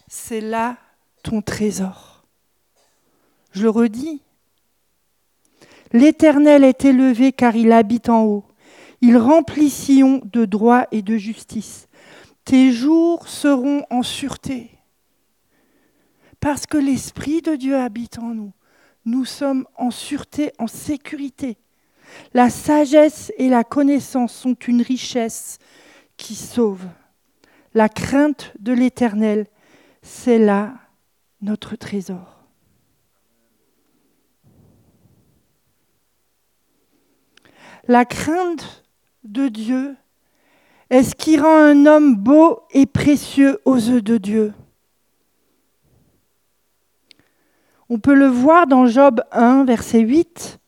c'est 0.07 0.41
là 0.41 0.77
ton 1.23 1.41
trésor. 1.41 2.27
Je 3.53 3.63
le 3.63 3.71
redis. 3.71 4.21
L'Éternel 5.93 6.63
est 6.63 6.85
élevé 6.85 7.31
car 7.31 7.55
il 7.55 7.71
habite 7.71 8.09
en 8.09 8.23
haut. 8.23 8.46
Il 9.01 9.17
remplit 9.17 9.69
Sion 9.69 10.21
de 10.25 10.45
droit 10.45 10.85
et 10.91 11.01
de 11.01 11.17
justice. 11.17 11.87
Tes 12.45 12.71
jours 12.71 13.27
seront 13.27 13.83
en 13.89 14.03
sûreté. 14.03 14.71
Parce 16.39 16.65
que 16.65 16.77
l'Esprit 16.77 17.41
de 17.41 17.55
Dieu 17.55 17.75
habite 17.77 18.19
en 18.19 18.33
nous 18.33 18.53
nous 19.07 19.23
sommes 19.23 19.65
en 19.75 19.89
sûreté, 19.89 20.51
en 20.59 20.67
sécurité. 20.67 21.57
La 22.33 22.49
sagesse 22.49 23.31
et 23.37 23.47
la 23.47 23.63
connaissance 23.63 24.33
sont 24.33 24.53
une 24.53 24.81
richesse 24.81 25.59
qui 26.17 26.35
sauve. 26.35 26.85
La 27.73 27.87
crainte 27.87 28.53
de 28.59 28.73
l'Éternel, 28.73 29.47
c'est 30.01 30.39
là 30.39 30.75
notre 31.41 31.77
trésor. 31.77 32.43
La 37.87 38.03
crainte 38.03 38.83
de 39.31 39.47
Dieu? 39.47 39.95
Est 40.89 41.03
ce 41.03 41.15
qui 41.15 41.37
rend 41.37 41.57
un 41.57 41.85
homme 41.85 42.15
beau 42.15 42.61
et 42.71 42.85
précieux 42.85 43.59
aux 43.65 43.75
yeux 43.75 44.01
de 44.01 44.17
Dieu? 44.17 44.53
On 47.89 47.99
peut 47.99 48.15
le 48.15 48.27
voir 48.27 48.67
dans 48.67 48.85
Job 48.85 49.21
1, 49.31 49.65
verset 49.65 49.99
8. 49.99 50.59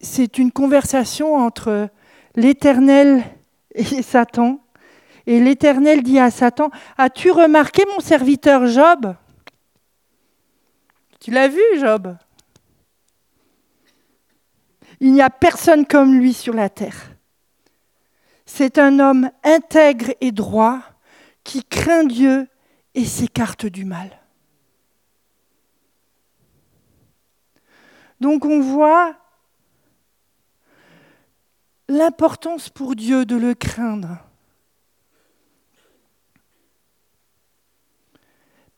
C'est 0.00 0.38
une 0.38 0.52
conversation 0.52 1.34
entre 1.34 1.88
l'Éternel 2.36 3.24
et 3.74 4.02
Satan. 4.02 4.60
Et 5.26 5.40
l'Éternel 5.40 6.02
dit 6.02 6.18
à 6.18 6.30
Satan, 6.30 6.70
As-tu 6.96 7.30
remarqué 7.30 7.84
mon 7.92 8.00
serviteur 8.00 8.66
Job? 8.66 9.14
Tu 11.20 11.32
l'as 11.32 11.48
vu, 11.48 11.62
Job? 11.78 12.16
Il 15.00 15.12
n'y 15.12 15.22
a 15.22 15.30
personne 15.30 15.86
comme 15.86 16.14
lui 16.14 16.34
sur 16.34 16.54
la 16.54 16.68
terre. 16.68 17.12
C'est 18.46 18.78
un 18.78 18.98
homme 18.98 19.30
intègre 19.44 20.12
et 20.20 20.32
droit 20.32 20.80
qui 21.44 21.64
craint 21.64 22.04
Dieu 22.04 22.48
et 22.94 23.04
s'écarte 23.04 23.66
du 23.66 23.84
mal. 23.84 24.18
Donc 28.20 28.44
on 28.44 28.60
voit 28.60 29.14
l'importance 31.88 32.68
pour 32.68 32.96
Dieu 32.96 33.24
de 33.24 33.36
le 33.36 33.54
craindre. 33.54 34.18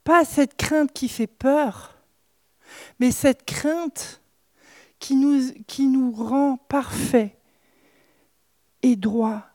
Pas 0.04 0.24
cette 0.24 0.56
crainte 0.56 0.92
qui 0.92 1.08
fait 1.08 1.26
peur, 1.26 1.94
mais 2.98 3.10
cette 3.10 3.44
crainte 3.44 4.19
qui 5.00 5.16
nous, 5.16 5.52
qui 5.66 5.86
nous 5.86 6.12
rend 6.12 6.58
parfaits 6.68 7.36
et 8.82 8.94
droits, 8.94 9.46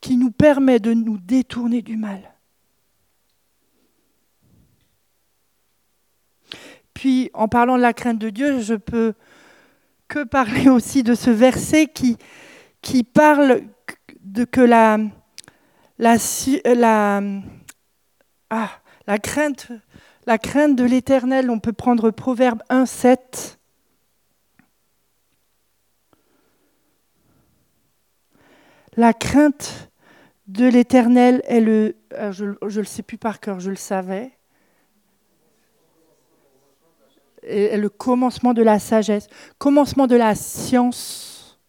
qui 0.00 0.16
nous 0.16 0.30
permet 0.30 0.78
de 0.78 0.94
nous 0.94 1.18
détourner 1.18 1.82
du 1.82 1.96
mal. 1.96 2.34
Puis, 6.94 7.30
en 7.34 7.48
parlant 7.48 7.76
de 7.76 7.82
la 7.82 7.92
crainte 7.92 8.18
de 8.18 8.30
Dieu, 8.30 8.60
je 8.60 8.74
peux 8.74 9.14
que 10.08 10.24
parler 10.24 10.68
aussi 10.70 11.02
de 11.02 11.14
ce 11.14 11.30
verset 11.30 11.86
qui, 11.86 12.16
qui 12.80 13.02
parle 13.02 13.62
de 14.20 14.44
que 14.44 14.60
la, 14.60 14.98
la, 15.98 16.16
la, 16.64 17.22
ah, 18.50 18.70
la, 19.06 19.18
crainte, 19.18 19.68
la 20.26 20.38
crainte 20.38 20.76
de 20.76 20.84
l'éternel, 20.84 21.50
on 21.50 21.58
peut 21.58 21.72
prendre 21.72 22.10
Proverbe 22.10 22.62
1, 22.68 22.86
7. 22.86 23.58
La 28.96 29.12
crainte 29.12 29.90
de 30.46 30.66
l'éternel 30.66 31.42
est 31.46 31.60
le. 31.60 31.96
Euh, 32.12 32.32
je 32.32 32.44
ne 32.44 32.78
le 32.78 32.84
sais 32.84 33.02
plus 33.02 33.18
par 33.18 33.40
cœur, 33.40 33.60
je 33.60 33.70
le 33.70 33.76
savais. 33.76 34.32
le 37.46 37.88
commencement 37.88 38.54
de 38.54 38.62
la 38.62 38.78
sagesse, 38.78 39.28
commencement 39.58 40.06
de 40.06 40.16
la 40.16 40.34
science, 40.34 41.60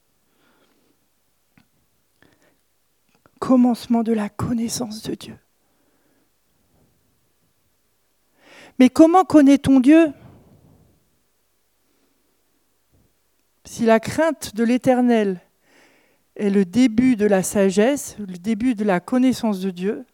commencement 3.40 4.04
de 4.04 4.14
la 4.14 4.30
connaissance 4.30 5.04
de 5.04 5.16
Dieu. 5.16 5.38
Mais 8.80 8.90
comment 8.90 9.24
connaît-on 9.24 9.80
Dieu? 9.80 10.14
Si 13.66 13.86
la 13.86 14.00
crainte 14.00 14.56
de 14.56 14.64
l'Éternel 14.64 15.42
est 16.36 16.50
le 16.50 16.66
début 16.66 17.16
de 17.16 17.26
la 17.26 17.44
sagesse, 17.44 18.16
le 18.20 18.38
début 18.38 18.76
de 18.76 18.84
la 18.84 19.00
connaissance 19.00 19.60
de 19.60 19.70
Dieu, 19.70 20.06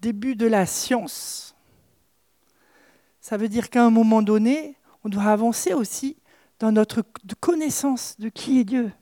début 0.00 0.36
de 0.36 0.46
la 0.46 0.66
science, 0.66 1.54
ça 3.20 3.38
veut 3.38 3.48
dire 3.48 3.70
qu'à 3.70 3.82
un 3.82 3.90
moment 3.90 4.20
donné, 4.20 4.76
on 5.02 5.08
doit 5.08 5.24
avancer 5.24 5.72
aussi 5.72 6.18
dans 6.58 6.72
notre 6.72 7.02
connaissance 7.40 8.20
de 8.20 8.28
qui 8.28 8.60
est 8.60 8.64
Dieu. 8.64 8.92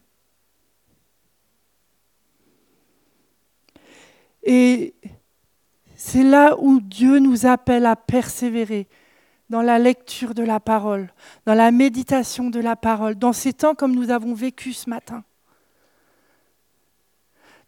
Et 4.45 4.95
c'est 5.97 6.23
là 6.23 6.57
où 6.59 6.81
Dieu 6.81 7.19
nous 7.19 7.47
appelle 7.47 7.85
à 7.85 7.97
persévérer 7.97 8.89
dans 9.53 9.63
la 9.63 9.79
lecture 9.79 10.35
de 10.35 10.43
la 10.43 10.59
parole, 10.61 11.13
dans 11.45 11.53
la 11.53 11.71
méditation 11.71 12.49
de 12.49 12.59
la 12.59 12.75
parole, 12.75 13.17
dans 13.17 13.35
ces 13.35 13.53
temps 13.53 13.75
comme 13.75 13.95
nous 13.95 14.11
avons 14.11 14.33
vécu 14.33 14.73
ce 14.73 14.89
matin, 14.89 15.25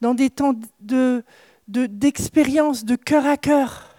dans 0.00 0.14
des 0.14 0.30
temps 0.30 0.54
d'expérience, 1.68 2.86
de, 2.86 2.94
de 2.94 2.96
cœur 2.96 3.26
à 3.26 3.36
cœur 3.36 3.94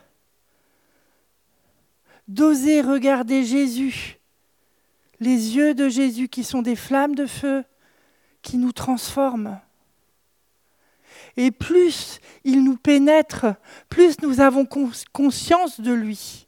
d'oser 2.27 2.81
regarder 2.81 3.45
Jésus, 3.45 4.17
les 5.19 5.55
yeux 5.55 5.75
de 5.75 5.87
Jésus 5.87 6.27
qui 6.27 6.43
sont 6.43 6.63
des 6.63 6.75
flammes 6.75 7.13
de 7.13 7.27
feu, 7.27 7.63
qui 8.41 8.57
nous 8.57 8.71
transforme. 8.71 9.59
Et 11.37 11.51
plus 11.51 12.19
il 12.43 12.63
nous 12.63 12.77
pénètre, 12.77 13.45
plus 13.89 14.19
nous 14.23 14.39
avons 14.39 14.67
conscience 15.13 15.79
de 15.79 15.93
lui. 15.93 16.44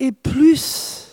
Et 0.00 0.12
plus 0.12 1.04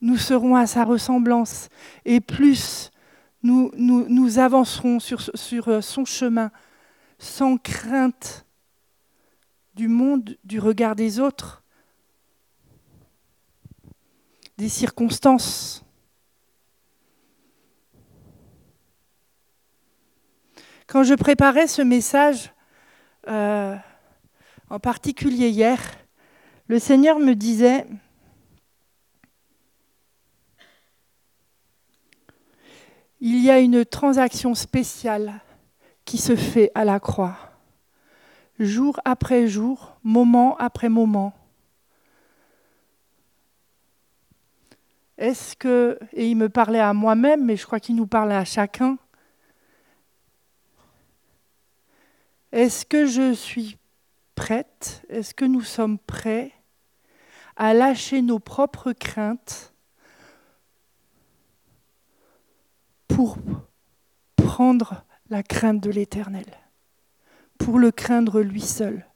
nous 0.00 0.16
serons 0.16 0.56
à 0.56 0.66
sa 0.66 0.84
ressemblance, 0.84 1.68
et 2.04 2.20
plus 2.20 2.90
nous, 3.42 3.70
nous, 3.76 4.38
avancerons 4.38 5.00
sur, 5.00 5.30
sur 5.34 5.82
son 5.82 6.04
chemin 6.04 6.50
sans 7.18 7.56
crainte 7.56 8.44
du 9.74 9.88
monde, 9.88 10.36
du 10.44 10.58
regard 10.58 10.96
des 10.96 11.20
autres, 11.20 11.62
des 14.58 14.68
circonstances. 14.68 15.84
Quand 20.86 21.02
je 21.02 21.14
préparais 21.14 21.66
ce 21.66 21.82
message, 21.82 22.52
euh, 23.28 23.76
en 24.70 24.78
particulier 24.78 25.48
hier, 25.48 25.80
le 26.68 26.78
Seigneur 26.78 27.18
me 27.18 27.34
disait, 27.34 27.86
il 33.20 33.42
y 33.42 33.50
a 33.50 33.60
une 33.60 33.84
transaction 33.84 34.54
spéciale 34.54 35.40
qui 36.04 36.18
se 36.18 36.36
fait 36.36 36.70
à 36.74 36.84
la 36.84 37.00
croix, 37.00 37.36
jour 38.58 39.00
après 39.04 39.46
jour, 39.46 39.96
moment 40.02 40.56
après 40.58 40.88
moment. 40.88 41.32
Est-ce 45.18 45.56
que, 45.56 45.98
et 46.12 46.28
il 46.28 46.36
me 46.36 46.48
parlait 46.48 46.80
à 46.80 46.92
moi-même, 46.92 47.44
mais 47.44 47.56
je 47.56 47.64
crois 47.64 47.80
qu'il 47.80 47.96
nous 47.96 48.06
parlait 48.06 48.34
à 48.34 48.44
chacun, 48.44 48.98
est-ce 52.52 52.84
que 52.84 53.06
je 53.06 53.32
suis 53.32 53.78
prête, 54.34 55.04
est-ce 55.08 55.32
que 55.32 55.44
nous 55.44 55.62
sommes 55.62 55.98
prêts? 55.98 56.55
À 57.56 57.74
lâcher 57.74 58.22
nos 58.22 58.38
propres 58.38 58.92
craintes 58.92 59.72
pour 63.08 63.38
prendre 64.36 65.04
la 65.30 65.42
crainte 65.42 65.82
de 65.82 65.90
l'Éternel, 65.90 66.46
pour 67.58 67.78
le 67.78 67.90
craindre 67.90 68.40
lui 68.40 68.60
seul, 68.60 69.06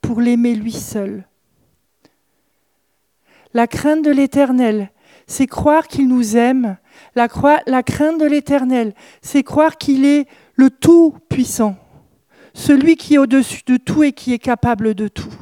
pour 0.00 0.20
l'aimer 0.20 0.54
lui 0.54 0.72
seul. 0.72 1.26
La 3.52 3.66
crainte 3.66 4.04
de 4.04 4.10
l'Éternel, 4.10 4.90
c'est 5.26 5.46
croire 5.46 5.88
qu'il 5.88 6.08
nous 6.08 6.36
aime. 6.36 6.78
La, 7.14 7.28
crainte 7.28 8.20
de 8.20 8.26
l'Éternel, 8.26 8.94
c'est 9.22 9.42
croire 9.42 9.76
qu'il 9.76 10.04
est 10.04 10.26
le 10.54 10.70
Tout-Puissant, 10.70 11.76
celui 12.54 12.96
qui 12.96 13.14
est 13.14 13.18
au-dessus 13.18 13.62
de 13.66 13.76
tout 13.76 14.02
et 14.02 14.12
qui 14.12 14.32
est 14.32 14.38
capable 14.38 14.94
de 14.94 15.08
tout. 15.08 15.34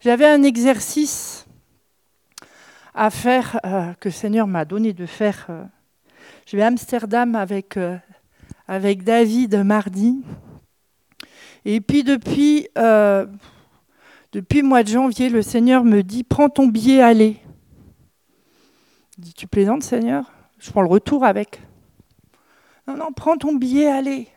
J'avais 0.00 0.26
un 0.26 0.42
exercice 0.42 1.46
à 2.94 3.10
faire 3.10 3.60
euh, 3.66 3.92
que 4.00 4.08
le 4.08 4.14
Seigneur 4.14 4.46
m'a 4.46 4.64
donné 4.64 4.94
de 4.94 5.04
faire. 5.04 5.46
Euh, 5.50 5.64
je 6.46 6.56
vais 6.56 6.62
à 6.62 6.68
Amsterdam 6.68 7.34
avec, 7.34 7.76
euh, 7.76 7.98
avec 8.66 9.04
David 9.04 9.56
mardi. 9.56 10.22
Et 11.66 11.82
puis 11.82 12.02
depuis, 12.02 12.66
euh, 12.78 13.26
depuis 14.32 14.62
le 14.62 14.68
mois 14.68 14.82
de 14.82 14.88
janvier, 14.88 15.28
le 15.28 15.42
Seigneur 15.42 15.84
me 15.84 16.02
dit 16.02 16.24
Prends 16.24 16.48
ton 16.48 16.66
billet, 16.66 17.02
allez. 17.02 17.36
Je 19.18 19.22
dis 19.22 19.34
Tu 19.34 19.46
plaisantes, 19.46 19.82
Seigneur? 19.82 20.32
Je 20.58 20.70
prends 20.70 20.82
le 20.82 20.88
retour 20.88 21.26
avec. 21.26 21.60
Non, 22.88 22.96
non, 22.96 23.12
prends 23.12 23.36
ton 23.36 23.54
billet, 23.54 23.88
allez. 23.88 24.28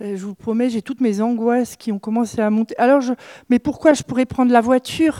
Je 0.00 0.26
vous 0.26 0.34
promets, 0.34 0.68
j'ai 0.68 0.82
toutes 0.82 1.00
mes 1.00 1.20
angoisses 1.20 1.76
qui 1.76 1.90
ont 1.90 1.98
commencé 1.98 2.40
à 2.40 2.50
monter. 2.50 2.76
Alors, 2.78 3.00
je, 3.00 3.14
mais 3.48 3.58
pourquoi 3.58 3.94
je 3.94 4.02
pourrais 4.02 4.26
prendre 4.26 4.52
la 4.52 4.60
voiture? 4.60 5.18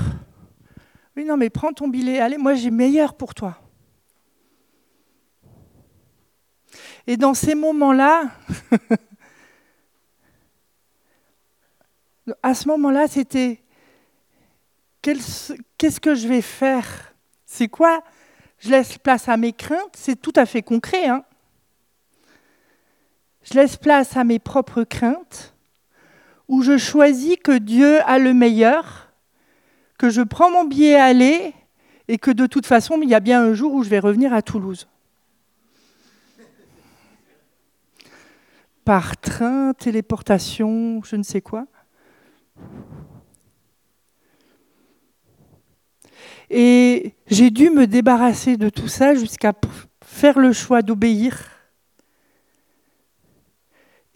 Oui, 1.17 1.25
non, 1.25 1.37
mais 1.37 1.49
prends 1.49 1.73
ton 1.73 1.89
billet, 1.89 2.21
allez, 2.21 2.37
moi 2.37 2.55
j'ai 2.55 2.71
meilleur 2.71 3.15
pour 3.15 3.35
toi. 3.35 3.59
Et 7.07 7.17
dans 7.17 7.35
ces 7.35 7.55
moments-là, 7.55 8.31
à 12.43 12.55
ce 12.55 12.69
moment-là, 12.69 13.07
c'était 13.09 13.63
qu'est-ce 15.01 16.01
que 16.01 16.15
je 16.15 16.29
vais 16.29 16.43
faire? 16.43 17.15
C'est 17.47 17.69
quoi? 17.69 18.03
Je 18.59 18.71
laisse 18.71 18.99
place 18.99 19.29
à 19.29 19.37
mes 19.37 19.53
craintes, 19.53 19.95
c'est 19.95 20.21
tout 20.21 20.33
à 20.37 20.45
fait 20.45 20.63
concret. 20.63 21.07
Hein 21.07 21.25
je 23.49 23.55
laisse 23.55 23.77
place 23.77 24.17
à 24.17 24.25
mes 24.25 24.39
propres 24.39 24.85
craintes, 24.85 25.55
ou 26.49 26.63
je 26.63 26.77
choisis 26.77 27.37
que 27.43 27.57
Dieu 27.57 28.01
a 28.03 28.19
le 28.19 28.35
meilleur, 28.35 29.13
que 29.99 30.11
je 30.11 30.23
prends 30.23 30.51
mon 30.51 30.65
billet 30.65 30.97
aller, 30.97 31.55
et 32.09 32.19
que 32.19 32.31
de 32.31 32.47
toute 32.47 32.67
façon, 32.67 33.01
il 33.03 33.09
y 33.09 33.15
a 33.15 33.21
bien 33.21 33.43
un 33.43 33.55
jour 33.55 33.73
où 33.73 33.83
je 33.83 33.89
vais 33.89 33.99
revenir 33.99 34.33
à 34.33 34.43
Toulouse. 34.43 34.89
par 38.87 39.17
train, 39.17 39.75
téléportation, 39.75 41.03
je 41.03 41.17
ne 41.17 41.25
sais 41.25 41.41
quoi. 41.41 41.67
Et 46.51 47.15
j'ai 47.27 47.51
dû 47.51 47.71
me 47.71 47.89
débarrasser 47.89 48.57
de 48.57 48.69
tout 48.69 48.87
ça 48.87 49.17
jusqu'à 49.17 49.53
faire 50.05 50.39
le 50.39 50.53
choix 50.53 50.83
d'obéir 50.83 51.56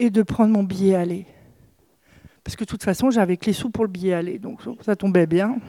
et 0.01 0.09
de 0.09 0.23
prendre 0.23 0.51
mon 0.51 0.63
billet 0.63 0.95
aller. 0.95 1.27
Parce 2.43 2.55
que 2.55 2.63
de 2.63 2.69
toute 2.69 2.83
façon, 2.83 3.11
j'avais 3.11 3.37
que 3.37 3.45
les 3.45 3.53
sous 3.53 3.69
pour 3.69 3.83
le 3.85 3.91
billet 3.91 4.13
aller, 4.13 4.39
donc 4.39 4.61
ça 4.81 4.95
tombait 4.95 5.27
bien. 5.27 5.59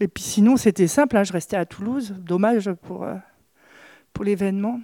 Et 0.00 0.06
puis 0.06 0.22
sinon, 0.22 0.58
c'était 0.58 0.86
simple, 0.86 1.16
hein, 1.16 1.24
je 1.24 1.32
restais 1.32 1.56
à 1.56 1.64
Toulouse, 1.64 2.14
dommage 2.18 2.70
pour, 2.82 3.04
euh, 3.04 3.14
pour 4.12 4.26
l'événement. 4.26 4.80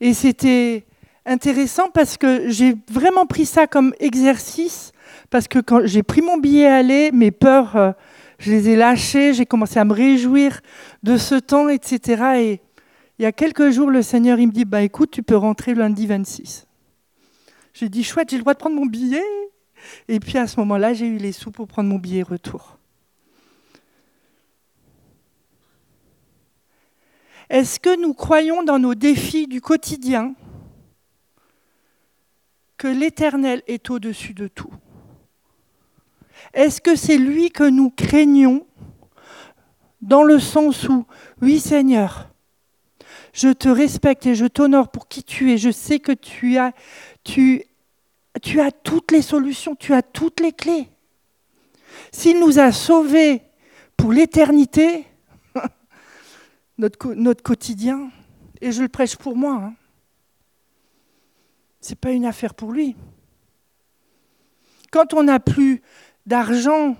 Et 0.00 0.14
c'était 0.14 0.86
intéressant 1.26 1.90
parce 1.90 2.16
que 2.16 2.48
j'ai 2.48 2.76
vraiment 2.88 3.26
pris 3.26 3.46
ça 3.46 3.66
comme 3.66 3.92
exercice, 3.98 4.92
parce 5.30 5.48
que 5.48 5.58
quand 5.58 5.84
j'ai 5.84 6.04
pris 6.04 6.22
mon 6.22 6.38
billet 6.38 6.66
aller, 6.66 7.10
mes 7.10 7.32
peurs, 7.32 7.74
euh, 7.74 7.90
je 8.38 8.52
les 8.52 8.68
ai 8.68 8.76
lâchées, 8.76 9.34
j'ai 9.34 9.46
commencé 9.46 9.80
à 9.80 9.84
me 9.84 9.92
réjouir 9.92 10.60
de 11.02 11.16
ce 11.16 11.34
temps, 11.34 11.68
etc. 11.68 12.22
Et 12.36 12.60
il 13.18 13.22
y 13.22 13.26
a 13.26 13.32
quelques 13.32 13.70
jours, 13.70 13.90
le 13.90 14.02
Seigneur, 14.02 14.38
il 14.38 14.48
me 14.48 14.52
dit, 14.52 14.64
bah 14.64 14.82
écoute, 14.82 15.10
tu 15.10 15.22
peux 15.22 15.36
rentrer 15.36 15.74
lundi 15.74 16.06
26. 16.06 16.66
J'ai 17.72 17.88
dit, 17.88 18.02
chouette, 18.02 18.30
j'ai 18.30 18.36
le 18.36 18.42
droit 18.42 18.54
de 18.54 18.58
prendre 18.58 18.76
mon 18.76 18.86
billet. 18.86 19.22
Et 20.08 20.18
puis 20.18 20.38
à 20.38 20.46
ce 20.46 20.58
moment-là, 20.60 20.94
j'ai 20.94 21.06
eu 21.06 21.18
les 21.18 21.32
sous 21.32 21.50
pour 21.50 21.68
prendre 21.68 21.88
mon 21.88 21.98
billet 21.98 22.22
retour. 22.22 22.78
Est-ce 27.50 27.78
que 27.78 28.00
nous 28.00 28.14
croyons 28.14 28.62
dans 28.62 28.78
nos 28.78 28.94
défis 28.94 29.46
du 29.46 29.60
quotidien 29.60 30.34
que 32.76 32.88
l'Éternel 32.88 33.62
est 33.66 33.90
au-dessus 33.90 34.34
de 34.34 34.48
tout? 34.48 34.72
Est-ce 36.52 36.80
que 36.80 36.96
c'est 36.96 37.18
lui 37.18 37.50
que 37.50 37.64
nous 37.68 37.90
craignons 37.90 38.66
dans 40.00 40.22
le 40.22 40.38
sens 40.38 40.88
où, 40.88 41.06
oui 41.40 41.60
Seigneur, 41.60 42.33
je 43.34 43.48
te 43.48 43.68
respecte 43.68 44.26
et 44.26 44.36
je 44.36 44.46
t'honore 44.46 44.88
pour 44.88 45.08
qui 45.08 45.24
tu 45.24 45.52
es, 45.52 45.58
je 45.58 45.70
sais 45.70 45.98
que 45.98 46.12
tu 46.12 46.56
as, 46.56 46.72
tu, 47.24 47.64
tu 48.40 48.60
as 48.60 48.70
toutes 48.70 49.10
les 49.10 49.22
solutions, 49.22 49.74
tu 49.74 49.92
as 49.92 50.02
toutes 50.02 50.40
les 50.40 50.52
clés. 50.52 50.88
S'il 52.12 52.38
nous 52.38 52.60
a 52.60 52.70
sauvés 52.70 53.42
pour 53.96 54.12
l'éternité, 54.12 55.04
notre, 56.78 57.12
notre 57.14 57.42
quotidien. 57.42 58.10
Et 58.60 58.70
je 58.70 58.82
le 58.82 58.88
prêche 58.88 59.16
pour 59.16 59.36
moi. 59.36 59.54
Hein. 59.54 59.74
Ce 61.80 61.90
n'est 61.90 61.96
pas 61.96 62.12
une 62.12 62.24
affaire 62.24 62.54
pour 62.54 62.70
lui. 62.70 62.94
Quand 64.92 65.12
on 65.12 65.24
n'a 65.24 65.40
plus 65.40 65.82
d'argent 66.24 66.96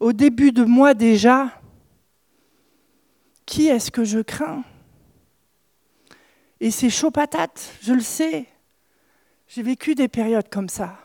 au 0.00 0.14
début 0.14 0.50
de 0.50 0.64
mois 0.64 0.94
déjà, 0.94 1.60
qui 3.44 3.66
est-ce 3.66 3.90
que 3.90 4.04
je 4.04 4.20
crains? 4.20 4.64
Et 6.64 6.70
c'est 6.70 6.88
chaud 6.88 7.10
patate, 7.10 7.72
je 7.82 7.92
le 7.92 8.00
sais. 8.00 8.46
J'ai 9.48 9.62
vécu 9.62 9.94
des 9.94 10.08
périodes 10.08 10.48
comme 10.48 10.70
ça. 10.70 10.96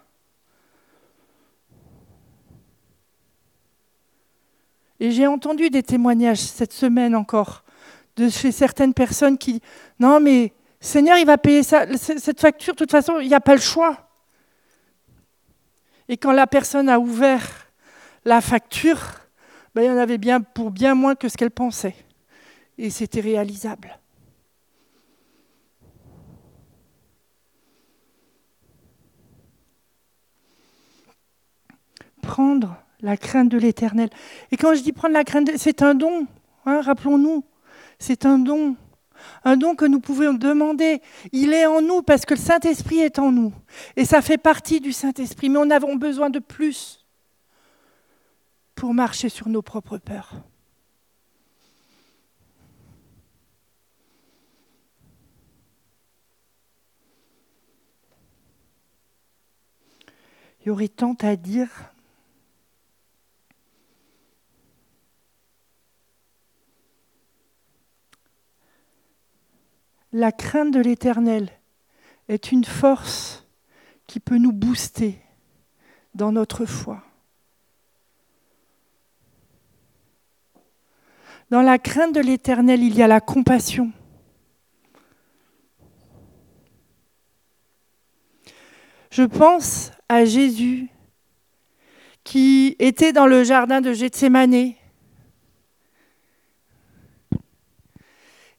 Et 5.01 5.11
j'ai 5.11 5.27
entendu 5.27 5.69
des 5.69 5.83
témoignages 5.83 6.39
cette 6.39 6.71
semaine 6.71 7.13
encore 7.13 7.65
de 8.15 8.29
chez 8.29 8.53
certaines 8.53 8.93
personnes 8.93 9.37
qui, 9.37 9.61
non 9.99 10.21
mais 10.21 10.53
Seigneur, 10.79 11.17
il 11.17 11.25
va 11.25 11.37
payer 11.37 11.63
ça, 11.63 11.85
cette 11.97 12.39
facture, 12.39 12.73
de 12.73 12.77
toute 12.77 12.91
façon, 12.91 13.19
il 13.19 13.27
n'y 13.27 13.33
a 13.33 13.41
pas 13.41 13.55
le 13.55 13.59
choix. 13.59 14.09
Et 16.07 16.15
quand 16.15 16.31
la 16.31 16.47
personne 16.47 16.87
a 16.87 17.01
ouvert 17.01 17.69
la 18.23 18.39
facture, 18.39 19.01
ben, 19.75 19.81
il 19.81 19.87
y 19.87 19.91
en 19.91 19.97
avait 19.97 20.17
bien 20.17 20.39
pour 20.39 20.71
bien 20.71 20.95
moins 20.95 21.15
que 21.15 21.27
ce 21.27 21.35
qu'elle 21.35 21.51
pensait. 21.51 21.95
Et 22.77 22.89
c'était 22.89 23.19
réalisable. 23.19 23.98
Prendre 32.29 32.75
la 33.01 33.17
crainte 33.17 33.49
de 33.49 33.57
l'éternel. 33.57 34.11
Et 34.51 34.57
quand 34.57 34.75
je 34.75 34.83
dis 34.83 34.91
prendre 34.91 35.15
la 35.15 35.23
crainte, 35.23 35.49
c'est 35.57 35.81
un 35.81 35.95
don, 35.95 36.27
hein, 36.67 36.79
rappelons-nous, 36.81 37.43
c'est 37.97 38.23
un 38.23 38.37
don. 38.37 38.75
Un 39.43 39.57
don 39.57 39.73
que 39.73 39.85
nous 39.85 39.99
pouvons 39.99 40.33
demander. 40.33 41.01
Il 41.31 41.53
est 41.53 41.65
en 41.65 41.81
nous 41.81 42.03
parce 42.03 42.25
que 42.25 42.35
le 42.35 42.39
Saint-Esprit 42.39 42.99
est 42.99 43.17
en 43.17 43.31
nous. 43.31 43.51
Et 43.95 44.05
ça 44.05 44.21
fait 44.21 44.37
partie 44.37 44.79
du 44.79 44.93
Saint-Esprit. 44.93 45.49
Mais 45.49 45.57
on 45.57 45.71
a 45.71 45.79
besoin 45.79 46.29
de 46.29 46.37
plus 46.37 47.03
pour 48.75 48.93
marcher 48.93 49.29
sur 49.29 49.49
nos 49.49 49.63
propres 49.63 49.97
peurs. 49.97 50.35
Il 60.61 60.67
y 60.67 60.69
aurait 60.69 60.89
tant 60.89 61.15
à 61.21 61.35
dire. 61.35 61.69
La 70.11 70.31
crainte 70.31 70.71
de 70.71 70.79
l'Éternel 70.79 71.49
est 72.27 72.51
une 72.51 72.65
force 72.65 73.47
qui 74.07 74.19
peut 74.19 74.37
nous 74.37 74.51
booster 74.51 75.19
dans 76.15 76.31
notre 76.31 76.65
foi. 76.65 77.03
Dans 81.49 81.61
la 81.61 81.77
crainte 81.77 82.13
de 82.13 82.21
l'Éternel, 82.21 82.83
il 82.83 82.95
y 82.95 83.01
a 83.01 83.07
la 83.07 83.21
compassion. 83.21 83.91
Je 89.11 89.23
pense 89.23 89.91
à 90.07 90.25
Jésus 90.25 90.89
qui 92.23 92.75
était 92.77 93.13
dans 93.13 93.25
le 93.25 93.43
jardin 93.43 93.81
de 93.81 93.93
Gethsemane. 93.93 94.73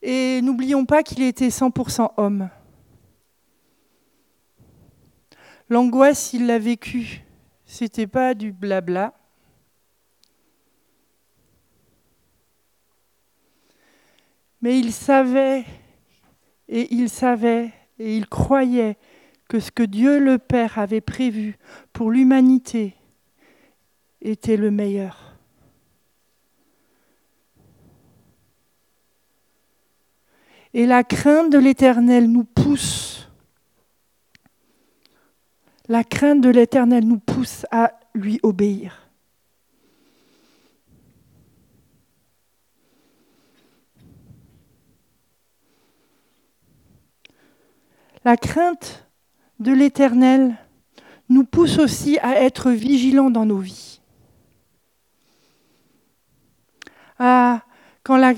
Et 0.03 0.41
n'oublions 0.43 0.87
pas 0.87 1.03
qu'il 1.03 1.23
était 1.23 1.49
100% 1.49 2.13
homme. 2.17 2.49
L'angoisse, 5.69 6.33
il 6.33 6.47
l'a 6.47 6.59
vécue. 6.59 7.23
C'était 7.65 8.07
pas 8.07 8.35
du 8.35 8.53
blabla. 8.53 9.15
Mais 14.63 14.79
il 14.79 14.93
savait, 14.93 15.65
et 16.69 16.93
il 16.95 17.09
savait, 17.09 17.73
et 17.99 18.17
il 18.17 18.27
croyait 18.27 18.99
que 19.49 19.59
ce 19.59 19.71
que 19.71 19.83
Dieu 19.83 20.19
le 20.19 20.39
Père 20.39 20.79
avait 20.79 21.01
prévu 21.01 21.59
pour 21.93 22.11
l'humanité 22.11 22.95
était 24.21 24.57
le 24.57 24.71
meilleur. 24.71 25.30
Et 30.73 30.87
la 30.87 31.03
crainte 31.05 31.51
de 31.51 31.59
l'Éternel 31.59 32.31
nous 32.31 32.45
pousse. 32.45 33.29
La 35.89 36.05
crainte 36.05 36.41
de 36.41 36.51
l'Éternel 36.51 37.05
nous 37.05 37.19
pousse 37.19 37.67
à 37.71 37.93
lui 38.15 38.39
obéir. 38.43 39.11
La 48.25 48.37
crainte 48.37 49.09
de 49.59 49.73
l'Éternel 49.73 50.55
nous 51.29 51.45
pousse 51.45 51.79
aussi 51.79 52.19
à 52.19 52.43
être 52.43 52.71
vigilants 52.71 53.31
dans 53.31 53.47
nos 53.47 53.59
vies. 53.59 54.01
quand, 57.19 58.35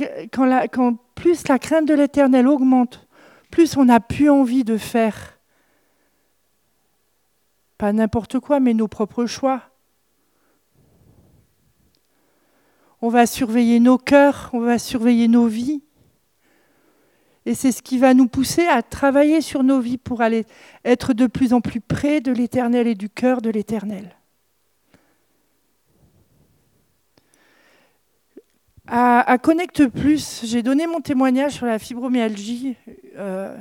quand 0.72 0.96
plus 1.22 1.46
la 1.46 1.61
crainte 1.61 1.87
de 1.87 1.94
l'Éternel 1.94 2.48
augmente, 2.48 3.06
plus 3.48 3.76
on 3.76 3.85
n'a 3.85 4.00
plus 4.00 4.28
envie 4.28 4.64
de 4.64 4.76
faire 4.76 5.38
pas 7.78 7.92
n'importe 7.92 8.40
quoi, 8.40 8.58
mais 8.58 8.74
nos 8.74 8.88
propres 8.88 9.26
choix. 9.26 9.62
On 13.00 13.08
va 13.08 13.26
surveiller 13.26 13.78
nos 13.78 13.98
cœurs, 13.98 14.50
on 14.52 14.58
va 14.58 14.80
surveiller 14.80 15.28
nos 15.28 15.46
vies. 15.46 15.85
Et 17.46 17.54
c'est 17.54 17.70
ce 17.70 17.82
qui 17.82 17.98
va 17.98 18.14
nous 18.14 18.26
pousser 18.26 18.66
à 18.66 18.82
travailler 18.82 19.42
sur 19.42 19.62
nos 19.62 19.78
vies 19.78 19.98
pour 19.98 20.22
aller 20.22 20.44
être 20.85 21.12
de 21.12 21.28
plus 21.28 21.52
en 21.52 21.61
plus 21.61 21.80
près 21.80 22.20
de 22.20 22.32
l'Éternel 22.32 22.88
et 22.88 22.96
du 22.96 23.08
cœur 23.08 23.42
de 23.42 23.50
l'Éternel. 23.50 24.16
À, 28.88 29.38
Connecte 29.38 29.86
Plus, 29.86 30.42
j'ai 30.44 30.62
donné 30.62 30.86
mon 30.86 31.00
témoignage 31.00 31.52
sur 31.52 31.66
la 31.66 31.78
fibromyalgie. 31.78 32.76
Euh, 33.16 33.56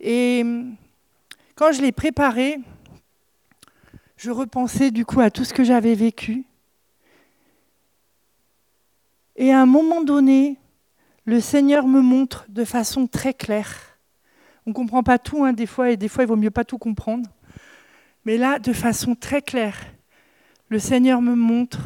et 0.00 0.44
quand 1.54 1.72
je 1.72 1.80
l'ai 1.80 1.92
préparé, 1.92 2.58
je 4.16 4.30
repensais 4.30 4.90
du 4.90 5.04
coup 5.04 5.20
à 5.20 5.30
tout 5.30 5.44
ce 5.44 5.54
que 5.54 5.62
j'avais 5.62 5.94
vécu. 5.94 6.44
Et 9.36 9.52
à 9.52 9.60
un 9.60 9.66
moment 9.66 10.02
donné, 10.02 10.58
le 11.24 11.40
Seigneur 11.40 11.86
me 11.86 12.00
montre 12.00 12.44
de 12.48 12.64
façon 12.64 13.06
très 13.06 13.32
claire. 13.32 13.96
On 14.66 14.70
ne 14.70 14.74
comprend 14.74 15.02
pas 15.02 15.18
tout, 15.18 15.44
hein, 15.44 15.52
des 15.52 15.66
fois, 15.66 15.90
et 15.90 15.96
des 15.96 16.08
fois, 16.08 16.24
il 16.24 16.26
vaut 16.26 16.36
mieux 16.36 16.50
pas 16.50 16.64
tout 16.64 16.78
comprendre. 16.78 17.30
Mais 18.24 18.36
là, 18.36 18.58
de 18.58 18.72
façon 18.72 19.14
très 19.14 19.40
claire, 19.40 19.78
le 20.68 20.78
Seigneur 20.78 21.22
me 21.22 21.34
montre, 21.34 21.80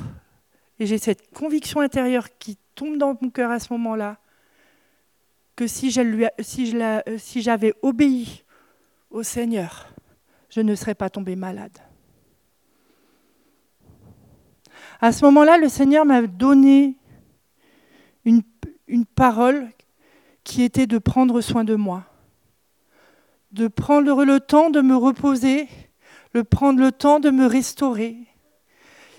et 0.85 0.87
j'ai 0.87 0.99
cette 0.99 1.33
conviction 1.33 1.81
intérieure 1.81 2.29
qui 2.39 2.59
tombe 2.75 2.99
dans 2.99 3.17
mon 3.19 3.31
cœur 3.31 3.51
à 3.51 3.59
ce 3.59 3.73
moment-là, 3.73 4.19
que 5.57 5.67
si 5.67 5.91
j'avais 5.91 7.73
obéi 7.81 8.45
au 9.09 9.23
Seigneur, 9.23 9.89
je 10.51 10.61
ne 10.61 10.75
serais 10.75 10.95
pas 10.95 11.09
tombée 11.09 11.37
malade. 11.37 11.73
À 15.01 15.11
ce 15.11 15.25
moment-là, 15.25 15.57
le 15.57 15.71
Seigneur 15.71 16.05
m'a 16.05 16.21
donné 16.21 16.99
une 18.27 19.07
parole 19.07 19.71
qui 20.43 20.65
était 20.65 20.87
de 20.87 20.99
prendre 20.99 21.41
soin 21.41 21.65
de 21.65 21.77
moi, 21.77 22.05
de 23.53 23.69
prendre 23.69 24.23
le 24.27 24.39
temps 24.39 24.69
de 24.69 24.83
me 24.83 24.97
reposer, 24.97 25.67
de 26.35 26.43
prendre 26.43 26.79
le 26.79 26.93
temps 26.93 27.21
de 27.21 27.31
me 27.31 27.47
restaurer. 27.47 28.19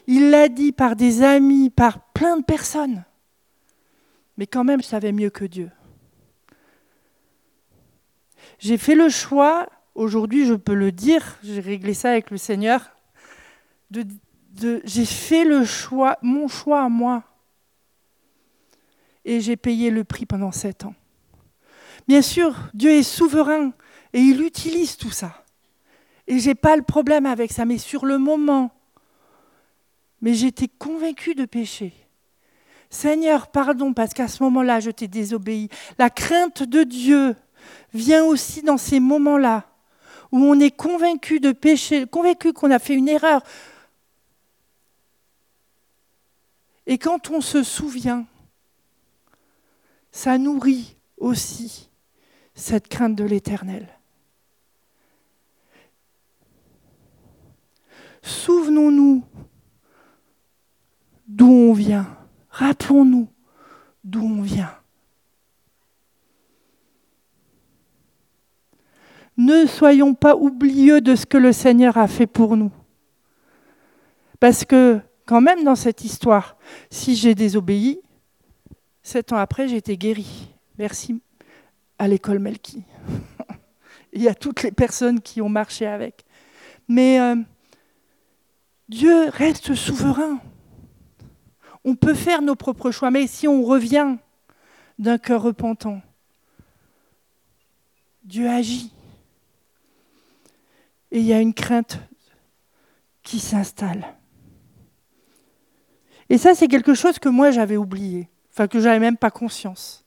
Il 0.07 0.29
l'a 0.29 0.49
dit 0.49 0.71
par 0.71 0.95
des 0.95 1.23
amis, 1.23 1.69
par 1.69 1.99
plein 2.13 2.37
de 2.37 2.43
personnes. 2.43 3.03
Mais 4.37 4.47
quand 4.47 4.63
même, 4.63 4.81
je 4.81 4.87
savais 4.87 5.11
mieux 5.11 5.29
que 5.29 5.45
Dieu. 5.45 5.71
J'ai 8.59 8.77
fait 8.77 8.95
le 8.95 9.09
choix, 9.09 9.67
aujourd'hui 9.95 10.45
je 10.45 10.53
peux 10.53 10.73
le 10.73 10.91
dire, 10.91 11.37
j'ai 11.43 11.59
réglé 11.59 11.93
ça 11.93 12.11
avec 12.11 12.31
le 12.31 12.37
Seigneur, 12.37 12.91
j'ai 13.91 15.05
fait 15.05 15.43
le 15.43 15.65
choix, 15.65 16.17
mon 16.21 16.47
choix 16.47 16.83
à 16.83 16.89
moi 16.89 17.23
et 19.25 19.41
j'ai 19.41 19.57
payé 19.57 19.89
le 19.89 20.03
prix 20.03 20.25
pendant 20.25 20.51
sept 20.51 20.85
ans. 20.85 20.93
Bien 22.07 22.21
sûr, 22.21 22.55
Dieu 22.73 22.91
est 22.91 23.03
souverain 23.03 23.73
et 24.13 24.19
il 24.19 24.41
utilise 24.41 24.97
tout 24.97 25.11
ça. 25.11 25.43
Et 26.27 26.39
je 26.39 26.47
n'ai 26.47 26.55
pas 26.55 26.75
le 26.75 26.83
problème 26.83 27.25
avec 27.25 27.51
ça, 27.51 27.65
mais 27.65 27.77
sur 27.77 28.05
le 28.05 28.17
moment, 28.17 28.71
mais 30.21 30.33
j'étais 30.33 30.67
convaincue 30.67 31.35
de 31.35 31.45
pécher. 31.45 31.93
Seigneur, 32.89 33.47
pardon, 33.47 33.93
parce 33.93 34.13
qu'à 34.13 34.27
ce 34.27 34.41
moment-là, 34.43 34.79
je 34.79 34.91
t'ai 34.91 35.07
désobéi. 35.07 35.69
La 35.97 36.09
crainte 36.09 36.63
de 36.63 36.83
Dieu 36.83 37.35
vient 37.93 38.23
aussi 38.23 38.61
dans 38.61 38.77
ces 38.77 38.99
moments-là 38.99 39.65
où 40.31 40.37
on 40.37 40.59
est 40.59 40.75
convaincu 40.75 41.39
de 41.39 41.51
pécher, 41.51 42.05
convaincu 42.05 42.53
qu'on 42.53 42.71
a 42.71 42.79
fait 42.79 42.95
une 42.95 43.09
erreur. 43.09 43.41
Et 46.87 46.97
quand 46.97 47.31
on 47.31 47.41
se 47.41 47.63
souvient 47.63 48.25
ça 50.15 50.37
nourrit 50.37 50.95
aussi 51.17 51.89
cette 52.53 52.87
crainte 52.87 53.17
de 53.17 53.25
l'éternel. 53.25 53.85
Souvenons-nous 58.23 59.25
d'où 61.27 61.51
on 61.51 61.73
vient. 61.73 62.07
Rappelons-nous 62.49 63.27
d'où 64.03 64.21
on 64.21 64.41
vient. 64.41 64.71
Ne 69.37 69.65
soyons 69.65 70.13
pas 70.13 70.35
oublieux 70.35 71.01
de 71.01 71.15
ce 71.15 71.25
que 71.25 71.37
le 71.37 71.51
Seigneur 71.51 71.97
a 71.97 72.07
fait 72.07 72.27
pour 72.27 72.55
nous. 72.55 72.71
Parce 74.39 74.63
que 74.63 75.01
quand 75.25 75.41
même 75.41 75.63
dans 75.63 75.75
cette 75.75 76.03
histoire. 76.03 76.57
Si 76.89 77.15
j'ai 77.15 77.35
désobéi, 77.35 77.99
sept 79.01 79.33
ans 79.33 79.37
après, 79.37 79.67
j'ai 79.67 79.77
été 79.77 79.97
guérie. 79.97 80.53
Merci 80.77 81.21
à 81.97 82.07
l'école 82.07 82.39
Melki. 82.39 82.83
Y 84.13 84.29
a 84.29 84.33
toutes 84.33 84.63
les 84.63 84.71
personnes 84.71 85.19
qui 85.19 85.41
ont 85.41 85.49
marché 85.49 85.85
avec. 85.85 86.23
Mais 86.87 87.19
euh, 87.19 87.35
Dieu 88.87 89.27
reste 89.29 89.75
souverain. 89.75 90.39
On 91.85 91.95
peut 91.95 92.15
faire 92.15 92.41
nos 92.41 92.55
propres 92.55 92.91
choix, 92.91 93.11
mais 93.11 93.27
si 93.27 93.47
on 93.47 93.63
revient 93.63 94.17
d'un 94.99 95.17
cœur 95.17 95.41
repentant, 95.41 96.01
Dieu 98.23 98.49
agit. 98.49 98.91
Et 101.11 101.19
il 101.19 101.25
y 101.25 101.33
a 101.33 101.39
une 101.39 101.53
crainte 101.53 101.99
qui 103.21 103.39
s'installe. 103.39 104.15
Et 106.29 106.37
ça, 106.37 106.55
c'est 106.55 106.67
quelque 106.67 106.95
chose 106.95 107.19
que 107.19 107.29
moi 107.29 107.51
j'avais 107.51 107.77
oublié, 107.77 108.29
enfin 108.51 108.67
que 108.67 108.79
j'avais 108.79 108.99
même 108.99 109.17
pas 109.17 109.31
conscience. 109.31 110.05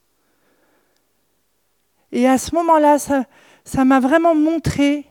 Et 2.10 2.26
à 2.26 2.38
ce 2.38 2.54
moment-là, 2.56 2.98
ça, 2.98 3.24
ça 3.64 3.84
m'a 3.84 4.00
vraiment 4.00 4.34
montré 4.34 5.06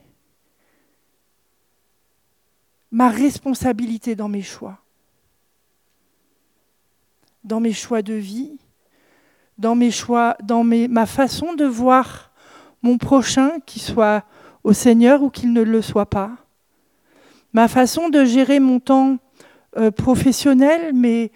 ma 2.92 3.10
responsabilité 3.10 4.16
dans 4.16 4.30
mes 4.30 4.42
choix, 4.42 4.80
dans 7.48 7.60
mes 7.60 7.74
choix 7.74 8.02
de 8.02 8.14
vie, 8.14 8.58
dans 9.58 9.76
ma 9.76 11.06
façon 11.06 11.54
de 11.54 11.66
voir 11.66 12.32
mon 12.84 12.98
prochain, 12.98 13.60
qu'il 13.66 13.82
soit 13.82 14.24
au 14.64 14.74
Seigneur 14.74 15.24
ou 15.24 15.30
qu'il 15.30 15.54
ne 15.54 15.62
le 15.62 15.82
soit 15.82 16.06
pas, 16.06 16.32
ma 17.54 17.68
façon 17.68 18.10
de 18.10 18.24
gérer 18.26 18.60
mon 18.60 18.80
temps 18.80 19.18
euh, 19.78 19.90
professionnel, 19.92 20.94
mes, 20.94 21.32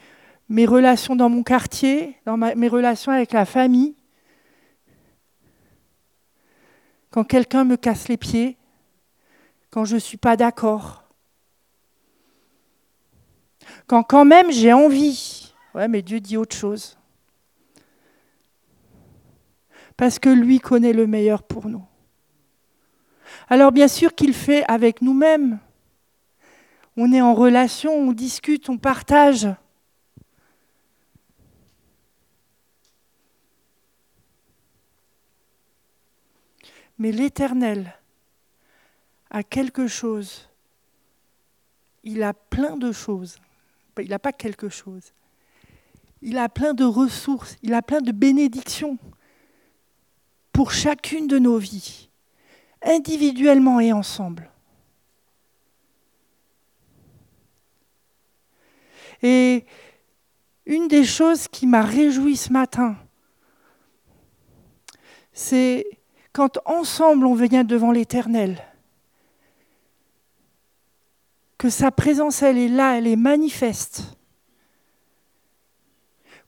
mes 0.49 0.65
relations 0.65 1.15
dans 1.15 1.29
mon 1.29 1.43
quartier, 1.43 2.15
dans 2.25 2.37
mes 2.37 2.67
relations 2.67 3.11
avec 3.11 3.31
la 3.31 3.45
famille. 3.45 3.95
Quand 7.09 7.23
quelqu'un 7.23 7.63
me 7.63 7.77
casse 7.77 8.07
les 8.09 8.17
pieds, 8.17 8.57
quand 9.69 9.85
je 9.85 9.95
ne 9.95 9.99
suis 9.99 10.17
pas 10.17 10.35
d'accord, 10.35 11.03
quand 13.87 14.03
quand 14.03 14.25
même 14.25 14.51
j'ai 14.51 14.73
envie, 14.73 15.40
ouais, 15.75 15.87
mais 15.87 16.01
Dieu 16.01 16.19
dit 16.19 16.37
autre 16.37 16.55
chose. 16.55 16.97
Parce 19.97 20.19
que 20.19 20.29
lui 20.29 20.59
connaît 20.59 20.93
le 20.93 21.07
meilleur 21.07 21.43
pour 21.43 21.67
nous. 21.67 21.85
Alors 23.49 23.71
bien 23.71 23.87
sûr 23.87 24.15
qu'il 24.15 24.33
fait 24.33 24.63
avec 24.65 25.01
nous-mêmes. 25.01 25.59
On 26.97 27.11
est 27.13 27.21
en 27.21 27.33
relation, 27.33 27.93
on 27.93 28.11
discute, 28.11 28.69
on 28.69 28.77
partage. 28.77 29.47
Mais 36.97 37.11
l'Éternel 37.11 37.95
a 39.31 39.43
quelque 39.43 39.87
chose. 39.87 40.47
Il 42.03 42.21
a 42.21 42.33
plein 42.33 42.77
de 42.77 42.91
choses. 42.91 43.39
Il 43.97 44.09
n'a 44.09 44.19
pas 44.19 44.33
quelque 44.33 44.69
chose. 44.69 45.13
Il 46.21 46.37
a 46.37 46.49
plein 46.49 46.73
de 46.73 46.83
ressources, 46.83 47.57
il 47.63 47.73
a 47.73 47.81
plein 47.81 48.01
de 48.01 48.11
bénédictions 48.11 48.97
pour 50.51 50.71
chacune 50.71 51.27
de 51.27 51.39
nos 51.39 51.57
vies, 51.57 52.09
individuellement 52.83 53.79
et 53.79 53.91
ensemble. 53.91 54.51
Et 59.23 59.65
une 60.65 60.87
des 60.87 61.05
choses 61.05 61.47
qui 61.47 61.67
m'a 61.67 61.81
réjoui 61.81 62.37
ce 62.37 62.51
matin, 62.51 62.95
c'est 65.33 65.85
quand 66.33 66.59
ensemble 66.65 67.25
on 67.25 67.35
vient 67.35 67.63
devant 67.63 67.91
l'Éternel, 67.91 68.63
que 71.57 71.69
sa 71.69 71.91
présence, 71.91 72.41
elle 72.41 72.57
est 72.57 72.67
là, 72.67 72.97
elle 72.97 73.05
est 73.05 73.15
manifeste, 73.15 74.17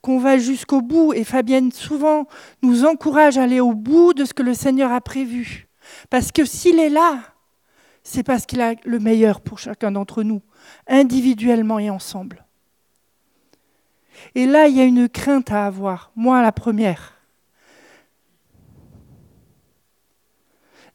qu'on 0.04 0.20
va 0.20 0.38
jusqu'au 0.38 0.82
bout, 0.82 1.14
et 1.14 1.24
Fabienne 1.24 1.72
souvent 1.72 2.28
nous 2.62 2.86
encourage 2.86 3.38
à 3.38 3.44
aller 3.44 3.62
au 3.62 3.74
bout 3.74 4.14
de 4.14 4.26
ce 4.26 4.34
que 4.34 4.44
le 4.44 4.54
Seigneur 4.54 4.92
a 4.92 5.00
prévu. 5.00 5.70
Parce 6.10 6.34
que 6.34 6.44
s'il 6.44 6.78
est 6.78 6.90
là, 6.90 7.22
c'est 8.04 8.22
parce 8.22 8.46
qu'il 8.46 8.60
a 8.60 8.76
le 8.84 9.00
meilleur 9.00 9.40
pour 9.40 9.60
chacun 9.60 9.92
d'entre 9.92 10.24
nous, 10.24 10.42
individuellement 10.88 11.80
et 11.80 11.90
ensemble. 11.90 12.46
Et 14.36 14.46
là, 14.46 14.68
il 14.68 14.76
y 14.76 14.82
a 14.82 14.84
une 14.84 15.08
crainte 15.08 15.52
à 15.52 15.66
avoir, 15.66 16.12
moi 16.18 16.42
la 16.42 16.52
première. 16.52 17.14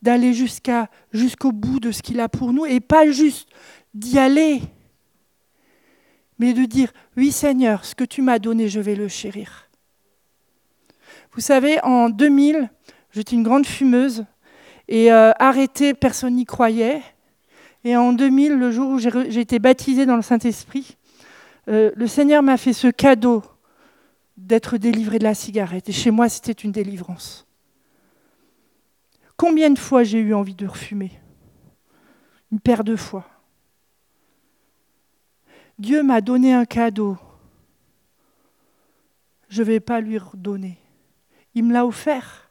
D'aller 0.03 0.35
jusqu'à, 0.35 0.91
jusqu'au 1.13 1.51
bout 1.51 1.81
de 1.81 1.93
ce 1.93 2.03
qu'il 2.03 2.21
a 2.21 2.29
pour 2.29 2.53
nous 2.53 2.67
et 2.67 2.81
pas 2.81 3.11
juste 3.11 3.49
d'y 3.95 4.19
aller, 4.19 4.61
mais 6.39 6.53
de 6.53 6.65
dire, 6.65 6.93
oui 7.17 7.33
Seigneur, 7.33 7.85
ce 7.85 7.95
que 7.95 8.05
tu 8.05 8.23
m'as 8.23 8.39
donné, 8.39 8.69
je 8.69 8.81
vais 8.81 8.95
le 8.95 9.09
chérir. 9.09 9.69
Vous 11.33 11.41
savez, 11.41 11.81
en 11.83 12.09
2000, 12.09 12.71
j'étais 13.13 13.37
une 13.37 13.43
grande 13.43 13.67
fumeuse 13.67 14.25
et 14.89 15.13
euh, 15.13 15.33
arrêtée, 15.39 15.95
personne 15.95 16.35
n'y 16.35 16.47
croyait. 16.47 17.03
Et 17.85 17.97
en 17.97 18.13
2000, 18.13 18.55
le 18.55 18.71
jour 18.73 18.91
où 18.91 18.99
j'ai 18.99 19.41
été 19.41 19.59
baptisée 19.59 20.07
dans 20.07 20.17
le 20.17 20.23
Saint-Esprit, 20.23 20.97
euh, 21.69 21.91
le 21.95 22.07
Seigneur 22.07 22.43
m'a 22.43 22.57
fait 22.57 22.73
ce 22.73 22.89
cadeau 22.89 23.43
d'être 24.37 24.79
délivré 24.79 25.19
de 25.19 25.25
la 25.25 25.35
cigarette. 25.35 25.89
Et 25.89 25.93
chez 25.93 26.11
moi, 26.11 26.29
c'était 26.29 26.53
une 26.53 26.73
délivrance. 26.73 27.47
Combien 29.37 29.71
de 29.71 29.79
fois 29.79 30.03
j'ai 30.03 30.19
eu 30.19 30.35
envie 30.35 30.55
de 30.55 30.67
refumer? 30.67 31.13
Une 32.51 32.61
paire 32.61 32.83
de 32.83 32.97
fois. 32.97 33.27
Dieu 35.79 36.03
m'a 36.03 36.21
donné 36.21 36.53
un 36.53 36.65
cadeau. 36.65 37.17
Je 39.49 39.63
ne 39.63 39.67
vais 39.67 39.81
pas 39.81 40.01
lui 40.01 40.19
redonner. 40.19 40.79
Il 41.55 41.65
me 41.65 41.73
l'a 41.73 41.87
offert. 41.87 42.51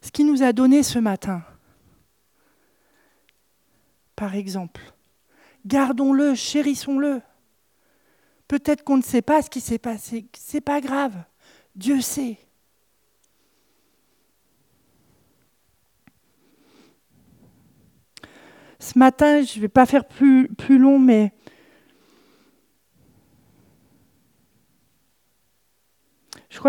Ce 0.00 0.10
qu'il 0.10 0.26
nous 0.26 0.42
a 0.42 0.52
donné 0.52 0.82
ce 0.82 0.98
matin, 0.98 1.42
par 4.16 4.34
exemple, 4.34 4.80
gardons-le, 5.66 6.34
chérissons-le. 6.34 7.20
Peut-être 8.48 8.82
qu'on 8.82 8.96
ne 8.96 9.02
sait 9.02 9.22
pas 9.22 9.42
ce 9.42 9.50
qui 9.50 9.60
s'est 9.60 9.78
passé. 9.78 10.26
C'est 10.36 10.60
pas 10.60 10.80
grave. 10.80 11.14
Dieu 11.76 12.00
sait. 12.00 12.38
Ce 18.78 18.98
matin, 18.98 19.42
je 19.42 19.56
ne 19.56 19.60
vais 19.60 19.68
pas 19.68 19.84
faire 19.84 20.08
plus, 20.08 20.48
plus 20.48 20.78
long, 20.78 20.98
mais 20.98 21.32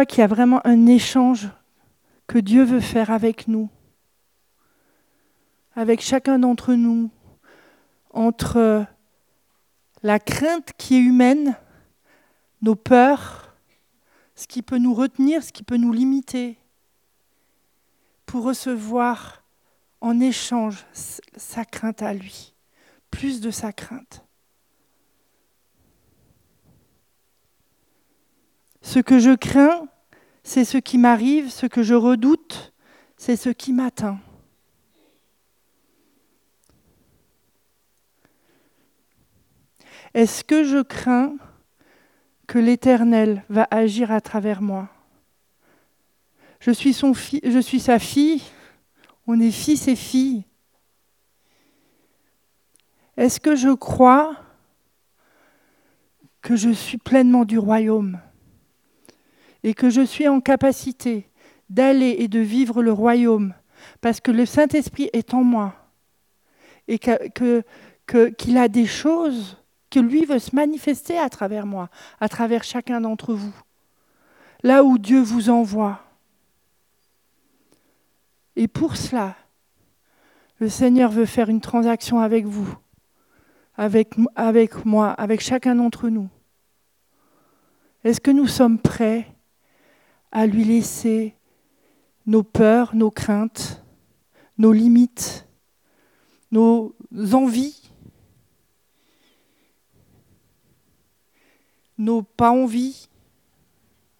qu'il 0.06 0.20
y 0.20 0.24
a 0.24 0.28
vraiment 0.28 0.66
un 0.66 0.88
échange 0.88 1.50
que 2.28 2.40
Dieu 2.40 2.64
veut 2.64 2.80
faire 2.80 3.12
avec 3.12 3.48
nous, 3.48 3.70
avec 5.76 6.02
chacun 6.02 6.40
d'entre 6.40 6.74
nous, 6.74 7.10
entre 8.12 8.86
la 10.04 10.20
crainte 10.20 10.72
qui 10.78 10.96
est 10.96 11.02
humaine 11.02 11.56
nos 12.62 12.76
peurs, 12.76 13.56
ce 14.36 14.48
qui 14.48 14.62
peut 14.62 14.78
nous 14.78 14.94
retenir, 14.94 15.44
ce 15.44 15.52
qui 15.52 15.64
peut 15.64 15.78
nous 15.78 15.92
limiter, 15.92 16.58
pour 18.26 18.44
recevoir 18.44 19.44
en 20.00 20.20
échange 20.20 20.86
sa 20.94 21.66
crainte 21.66 22.02
à 22.02 22.14
lui, 22.14 22.54
plus 23.10 23.42
de 23.42 23.52
sa 23.52 23.72
crainte. 23.72 24.26
Ce 28.82 29.00
que 29.00 29.20
je 29.20 29.36
crains, 29.36 29.88
c'est 30.43 30.65
ce 30.65 30.77
qui 30.77 30.97
m'arrive, 30.97 31.49
ce 31.49 31.65
que 31.65 31.84
je 31.84 31.93
redoute, 31.93 32.73
c'est 33.17 33.36
ce 33.36 33.49
qui 33.49 33.73
m'atteint. 33.73 34.19
Est-ce 40.13 40.43
que 40.43 40.63
je 40.63 40.82
crains 40.82 41.36
que 42.47 42.60
l'Éternel 42.60 43.45
va 43.49 43.67
agir 43.71 44.12
à 44.12 44.19
travers 44.19 44.62
moi? 44.62 44.89
Je 46.60 46.71
suis, 46.71 46.93
son 46.93 47.13
je 47.13 47.60
suis 47.60 47.80
sa 47.80 47.97
fille, 47.97 48.41
on 49.25 49.39
est 49.39 49.51
fils 49.51 49.88
et 49.88 49.95
filles. 49.95 50.43
Est-ce 53.15 53.39
que 53.39 53.56
je 53.56 53.69
crois 53.69 54.36
que 56.41 56.56
je 56.56 56.71
suis 56.71 56.97
pleinement 56.97 57.45
du 57.45 57.58
royaume? 57.58 58.19
Et 59.63 59.74
que 59.74 59.89
je 59.89 60.02
suis 60.02 60.28
en 60.28 60.41
capacité 60.41 61.30
d'aller 61.69 62.15
et 62.19 62.28
de 62.28 62.39
vivre 62.39 62.82
le 62.82 62.91
royaume 62.91 63.54
parce 64.02 64.19
que 64.19 64.32
le 64.32 64.45
Saint-Esprit 64.45 65.10
est 65.13 65.34
en 65.34 65.43
moi 65.43 65.76
et 66.88 67.00
qu'il 67.00 67.63
que, 68.06 68.58
a 68.58 68.67
des 68.67 68.86
choses 68.86 69.58
que 69.89 70.00
lui 70.00 70.26
veut 70.26 70.39
se 70.39 70.56
manifester 70.56 71.17
à 71.17 71.30
travers 71.30 71.65
moi, 71.65 71.89
à 72.19 72.30
travers 72.30 72.63
chacun 72.63 73.02
d'entre 73.02 73.34
vous. 73.34 73.54
Là 74.63 74.84
où 74.84 74.97
Dieu 74.97 75.21
vous 75.21 75.50
envoie. 75.50 76.02
Et 78.56 78.67
pour 78.67 78.95
cela, 78.95 79.36
le 80.60 80.69
Seigneur 80.69 81.12
veut 81.12 81.26
faire 81.26 81.50
une 81.50 81.62
transaction 81.62 82.19
avec 82.19 82.45
vous, 82.45 82.78
avec 83.76 84.86
moi, 84.86 85.10
avec 85.12 85.41
chacun 85.41 85.76
d'entre 85.76 86.10
nous. 86.10 86.30
Est-ce 88.04 88.21
que 88.21 88.32
nous 88.32 88.47
sommes 88.47 88.80
prêts 88.80 89.31
à 90.32 90.46
lui 90.46 90.63
laisser 90.63 91.36
nos 92.26 92.44
peurs, 92.44 92.96
nos 92.96 93.12
craintes, 93.12 93.84
nos 94.58 94.72
limites, 94.72 95.48
nos 96.52 96.96
envies, 97.34 97.82
nos 101.98 102.24
pas 102.24 102.52
envies, 102.52 103.10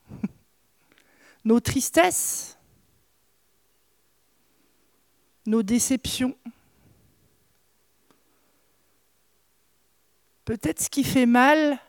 nos 1.46 1.60
tristesses 1.60 2.58
nos 5.46 5.64
déceptions. 5.64 6.36
Peut-être 10.46 10.82
ce 10.82 10.90
qui 10.90 11.04
fait 11.04 11.26
mal, 11.26 11.80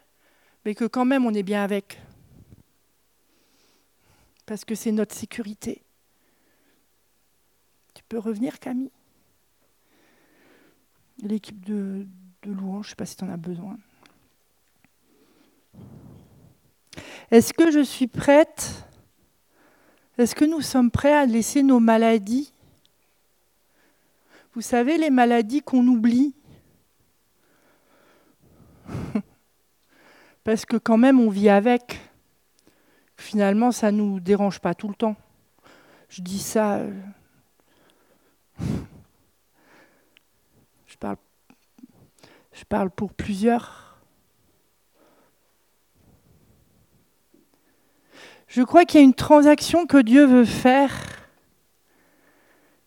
mais 0.64 0.74
que 0.74 0.84
quand 0.84 1.04
même 1.04 1.26
on 1.26 1.34
est 1.34 1.42
bien 1.42 1.62
avec. 1.62 2.00
Parce 4.46 4.64
que 4.64 4.74
c'est 4.74 4.92
notre 4.92 5.14
sécurité. 5.14 5.82
Tu 7.94 8.02
peux 8.08 8.18
revenir, 8.18 8.58
Camille? 8.58 8.90
L'équipe 11.22 11.64
de, 11.64 12.06
de 12.42 12.52
je 12.54 12.78
ne 12.78 12.82
sais 12.82 12.94
pas 12.94 13.06
si 13.06 13.16
tu 13.16 13.24
en 13.24 13.30
as 13.30 13.36
besoin. 13.36 13.78
Est-ce 17.30 17.52
que 17.54 17.70
je 17.70 17.80
suis 17.80 18.08
prête? 18.08 18.84
Est-ce 20.18 20.34
que 20.34 20.44
nous 20.44 20.60
sommes 20.60 20.90
prêts 20.90 21.14
à 21.14 21.24
laisser 21.24 21.62
nos 21.62 21.80
maladies? 21.80 22.52
Vous 24.54 24.60
savez, 24.60 24.98
les 24.98 25.08
maladies 25.08 25.62
qu'on 25.62 25.86
oublie, 25.86 26.34
parce 30.44 30.66
que 30.66 30.76
quand 30.76 30.98
même 30.98 31.18
on 31.20 31.30
vit 31.30 31.48
avec. 31.48 32.11
Finalement, 33.22 33.72
ça 33.72 33.92
ne 33.92 33.98
nous 33.98 34.20
dérange 34.20 34.58
pas 34.58 34.74
tout 34.74 34.88
le 34.88 34.94
temps. 34.94 35.16
Je 36.08 36.20
dis 36.20 36.38
ça. 36.38 36.78
Euh, 36.78 36.90
je, 40.86 40.96
parle, 40.98 41.16
je 42.52 42.64
parle 42.64 42.90
pour 42.90 43.12
plusieurs. 43.14 44.02
Je 48.48 48.62
crois 48.62 48.84
qu'il 48.84 49.00
y 49.00 49.02
a 49.02 49.06
une 49.06 49.14
transaction 49.14 49.86
que 49.86 50.02
Dieu 50.02 50.26
veut 50.26 50.44
faire 50.44 50.92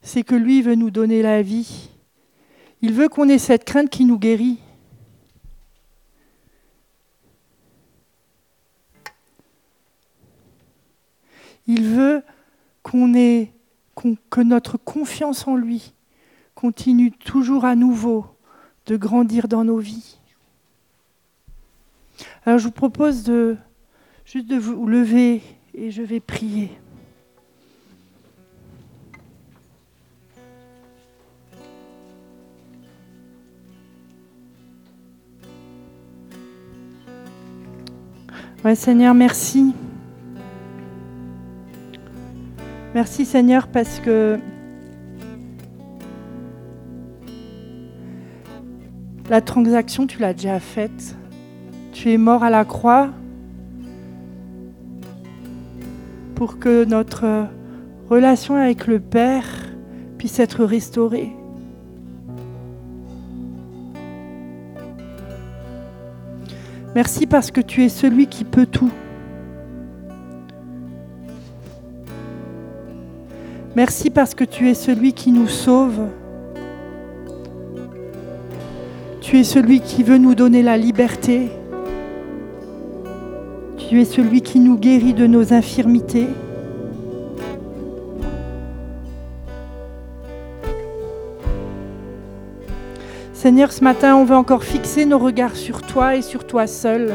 c'est 0.05 0.23
que 0.23 0.35
lui 0.35 0.61
veut 0.61 0.75
nous 0.75 0.91
donner 0.91 1.23
la 1.23 1.41
vie. 1.41 1.89
Il 2.81 2.93
veut 2.93 3.09
qu'on 3.09 3.27
ait 3.27 3.39
cette 3.39 3.65
crainte 3.65 3.89
qui 3.89 4.05
nous 4.05 4.19
guérit. 4.19 4.59
Il 11.67 11.83
veut 11.83 12.23
qu'on 12.83 13.13
ait, 13.15 13.51
que 14.29 14.41
notre 14.41 14.77
confiance 14.77 15.47
en 15.47 15.55
lui 15.55 15.93
continue 16.53 17.11
toujours 17.11 17.65
à 17.65 17.75
nouveau 17.75 18.25
de 18.85 18.97
grandir 18.97 19.47
dans 19.47 19.63
nos 19.63 19.79
vies. 19.79 20.19
Alors 22.45 22.59
je 22.59 22.65
vous 22.65 22.71
propose 22.71 23.23
de 23.23 23.57
juste 24.25 24.47
de 24.47 24.57
vous 24.57 24.85
lever 24.87 25.41
et 25.73 25.91
je 25.91 26.01
vais 26.01 26.19
prier. 26.19 26.71
Ouais, 38.63 38.73
Seigneur, 38.73 39.13
merci. 39.13 39.75
Merci 42.95 43.25
Seigneur 43.25 43.67
parce 43.67 43.99
que 43.99 44.39
la 49.29 49.41
transaction, 49.41 50.07
tu 50.07 50.19
l'as 50.19 50.33
déjà 50.33 50.61
faite. 50.61 51.17
Tu 51.91 52.13
es 52.13 52.17
mort 52.17 52.41
à 52.41 52.49
la 52.49 52.63
croix 52.63 53.09
pour 56.35 56.57
que 56.57 56.85
notre 56.85 57.47
relation 58.09 58.55
avec 58.55 58.87
le 58.87 59.01
Père 59.01 59.45
puisse 60.17 60.39
être 60.39 60.63
restaurée. 60.63 61.35
Merci 66.95 67.27
parce 67.27 67.51
que 67.51 67.59
tu 67.59 67.83
es 67.83 67.89
celui 67.89 68.27
qui 68.27 68.45
peut 68.45 68.65
tout. 68.65 68.93
Merci 73.75 74.09
parce 74.09 74.35
que 74.35 74.45
tu 74.45 74.69
es 74.69 74.73
celui 74.73 75.11
qui 75.11 75.33
nous 75.33 75.49
sauve. 75.49 76.07
Tu 79.19 79.37
es 79.37 79.43
celui 79.43 79.81
qui 79.81 80.01
veut 80.01 80.17
nous 80.17 80.33
donner 80.33 80.63
la 80.63 80.77
liberté. 80.77 81.49
Tu 83.77 83.99
es 83.99 84.05
celui 84.05 84.41
qui 84.41 84.61
nous 84.61 84.77
guérit 84.77 85.13
de 85.13 85.27
nos 85.27 85.51
infirmités. 85.51 86.27
Seigneur, 93.33 93.73
ce 93.73 93.83
matin, 93.83 94.15
on 94.15 94.23
veut 94.23 94.37
encore 94.37 94.63
fixer 94.63 95.05
nos 95.05 95.19
regards 95.19 95.57
sur 95.57 95.81
toi 95.81 96.15
et 96.15 96.21
sur 96.21 96.47
toi 96.47 96.65
seul. 96.65 97.13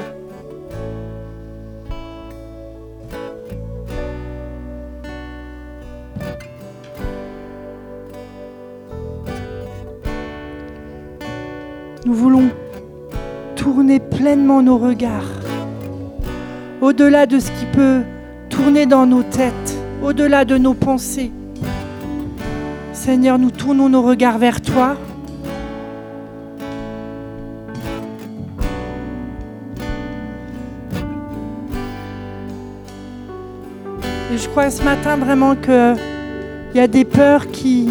Nos 14.36 14.78
regards 14.78 15.24
au-delà 16.80 17.26
de 17.26 17.38
ce 17.38 17.50
qui 17.52 17.66
peut 17.66 18.02
tourner 18.48 18.86
dans 18.86 19.06
nos 19.06 19.22
têtes, 19.22 19.76
au-delà 20.02 20.44
de 20.44 20.56
nos 20.56 20.74
pensées. 20.74 21.30
Seigneur, 22.92 23.38
nous 23.38 23.50
tournons 23.50 23.88
nos 23.88 24.02
regards 24.02 24.38
vers 24.38 24.60
toi. 24.60 24.96
je 34.36 34.48
crois 34.48 34.70
ce 34.70 34.82
matin 34.82 35.16
vraiment 35.16 35.54
qu'il 35.54 35.96
y 36.74 36.80
a 36.80 36.86
des 36.86 37.04
peurs 37.04 37.48
qui, 37.48 37.90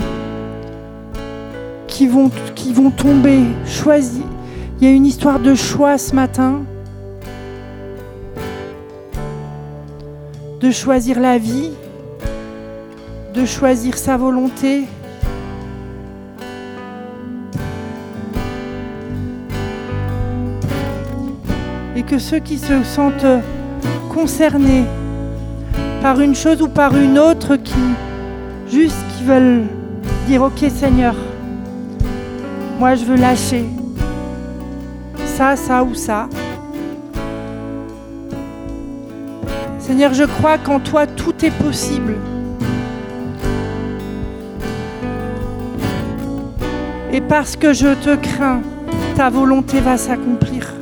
qui, 1.88 2.08
vont, 2.08 2.32
qui 2.56 2.73
vont 2.73 2.89
tomber. 2.89 3.41
Choisis. 3.67 4.23
Il 4.82 4.88
y 4.88 4.92
a 4.92 4.94
une 4.94 5.06
histoire 5.06 5.42
de 5.42 5.56
choix 5.56 5.98
ce 5.98 6.15
matin. 6.15 6.62
De 10.62 10.72
choisir 10.72 11.20
la 11.20 11.38
vie, 11.38 11.72
de 13.34 13.45
choisir 13.45 13.97
sa 13.97 14.16
volonté. 14.16 14.86
Et 21.97 22.03
que 22.03 22.18
ceux 22.18 22.39
qui 22.39 22.58
se 22.58 22.82
sentent 22.86 23.43
concernés 24.08 24.86
par 26.01 26.22
une 26.22 26.36
chose 26.36 26.62
ou 26.62 26.70
par 26.70 26.95
une 26.95 27.20
autre 27.20 27.58
qui 27.58 27.74
juste 28.72 28.95
qui 29.18 29.26
veulent 29.26 29.64
dire 30.28 30.41
ok 30.41 30.70
Seigneur, 30.70 31.16
moi 32.80 32.95
je 32.95 33.03
veux 33.03 33.18
lâcher 33.18 33.66
ça, 35.40 35.56
ça 35.56 35.84
ou 35.86 35.96
ça. 35.96 36.28
Seigneur, 39.80 40.14
je 40.14 40.26
crois 40.26 40.58
qu'en 40.58 40.82
toi 40.82 41.08
tout 41.08 41.34
est 41.46 41.58
possible. 41.64 42.18
Et 47.14 47.22
parce 47.22 47.56
que 47.56 47.72
je 47.72 47.94
te 47.94 48.18
crains, 48.18 48.62
ta 49.16 49.30
volonté 49.30 49.80
va 49.80 49.98
s'accomplir. 49.98 50.74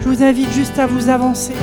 Je 0.00 0.08
vous 0.08 0.24
invite 0.24 0.50
juste 0.50 0.80
à 0.80 0.88
vous 0.88 1.08
avancer. 1.08 1.54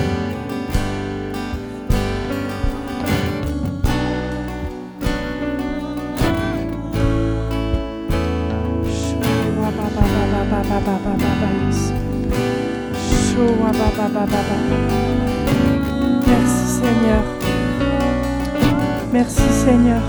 Merci 16.28 16.68
Seigneur. 16.68 17.24
Merci 19.12 19.42
Seigneur. 19.52 20.02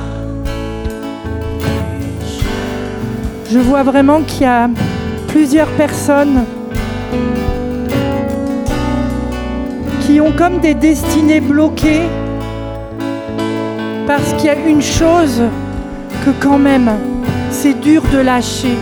Je 3.51 3.59
vois 3.59 3.83
vraiment 3.83 4.23
qu'il 4.23 4.43
y 4.43 4.47
a 4.47 4.69
plusieurs 5.29 5.69
personnes 5.69 6.45
qui 10.01 10.21
ont 10.21 10.33
comme 10.33 10.59
des 10.59 10.75
destinées 10.75 11.41
bloquées 11.41 12.09
parce 14.07 14.33
qu'il 14.35 14.47
y 14.47 14.49
a 14.49 14.59
une 14.67 14.83
chose 14.83 15.43
que 16.25 16.31
quand 16.41 16.59
même 16.59 16.91
c'est 17.51 17.81
dur 17.81 18.03
de 18.13 18.19
lâcher. 18.19 18.77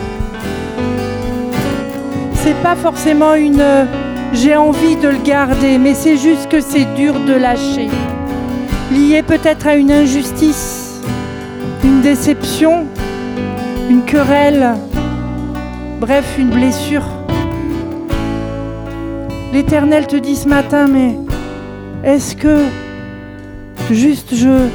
C'est 2.45 2.61
pas 2.61 2.75
forcément 2.75 3.35
une 3.35 3.63
j'ai 4.33 4.57
envie 4.57 4.97
de 4.97 5.09
le 5.09 5.23
garder, 5.23 5.79
mais 5.79 5.95
c'est 5.95 6.17
juste 6.17 6.49
que 6.49 6.61
c'est 6.61 6.87
dur 6.97 7.15
de 7.21 7.35
lâcher. 7.35 7.89
Lié 8.91 9.23
peut-être 9.23 9.67
à 9.69 9.77
une 9.77 9.93
injustice, 9.93 11.01
une 11.85 12.01
déception, 12.01 12.87
une 13.89 14.03
querelle, 14.03 14.75
bref, 16.01 16.37
une 16.37 16.51
blessure. 16.51 17.05
L'Éternel 19.53 20.09
te 20.09 20.17
dit 20.17 20.35
ce 20.35 20.49
matin, 20.49 20.89
mais 20.89 21.17
est-ce 22.03 22.35
que 22.35 22.65
juste 23.93 24.35
je, 24.35 24.67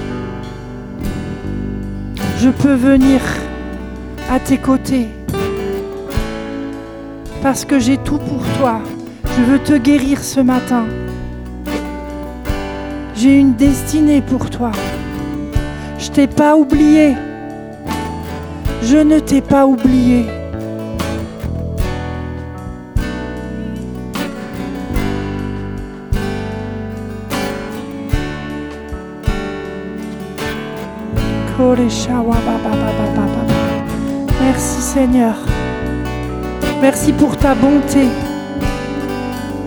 je 2.40 2.50
peux 2.50 2.76
venir 2.76 3.20
à 4.32 4.40
tes 4.40 4.58
côtés? 4.58 5.17
Parce 7.42 7.66
que 7.66 7.80
j'ai 7.80 7.98
tout 7.98 8.18
pour 8.18 8.44
toi. 8.58 8.82
Je 9.38 9.44
veux 9.44 9.60
te 9.60 9.74
guérir 9.74 10.24
ce 10.24 10.40
matin. 10.40 10.86
J'ai 13.16 13.38
une 13.38 13.56
destinée 13.56 14.22
pour 14.22 14.50
toi. 14.50 14.72
Je 15.98 16.10
t'ai 16.10 16.28
pas 16.28 16.56
oublié. 16.56 17.16
Je 18.84 18.98
ne 18.98 19.20
t'ai 19.20 19.42
pas 19.42 19.66
oublié. 19.66 20.26
Merci 34.40 34.82
Seigneur. 34.82 35.57
Merci 36.82 37.12
pour 37.12 37.36
ta 37.36 37.56
bonté. 37.56 38.08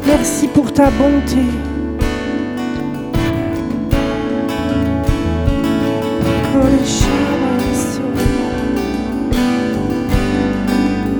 Merci 0.07 0.47
pour 0.49 0.73
ta 0.73 0.91
bonté. 0.91 1.39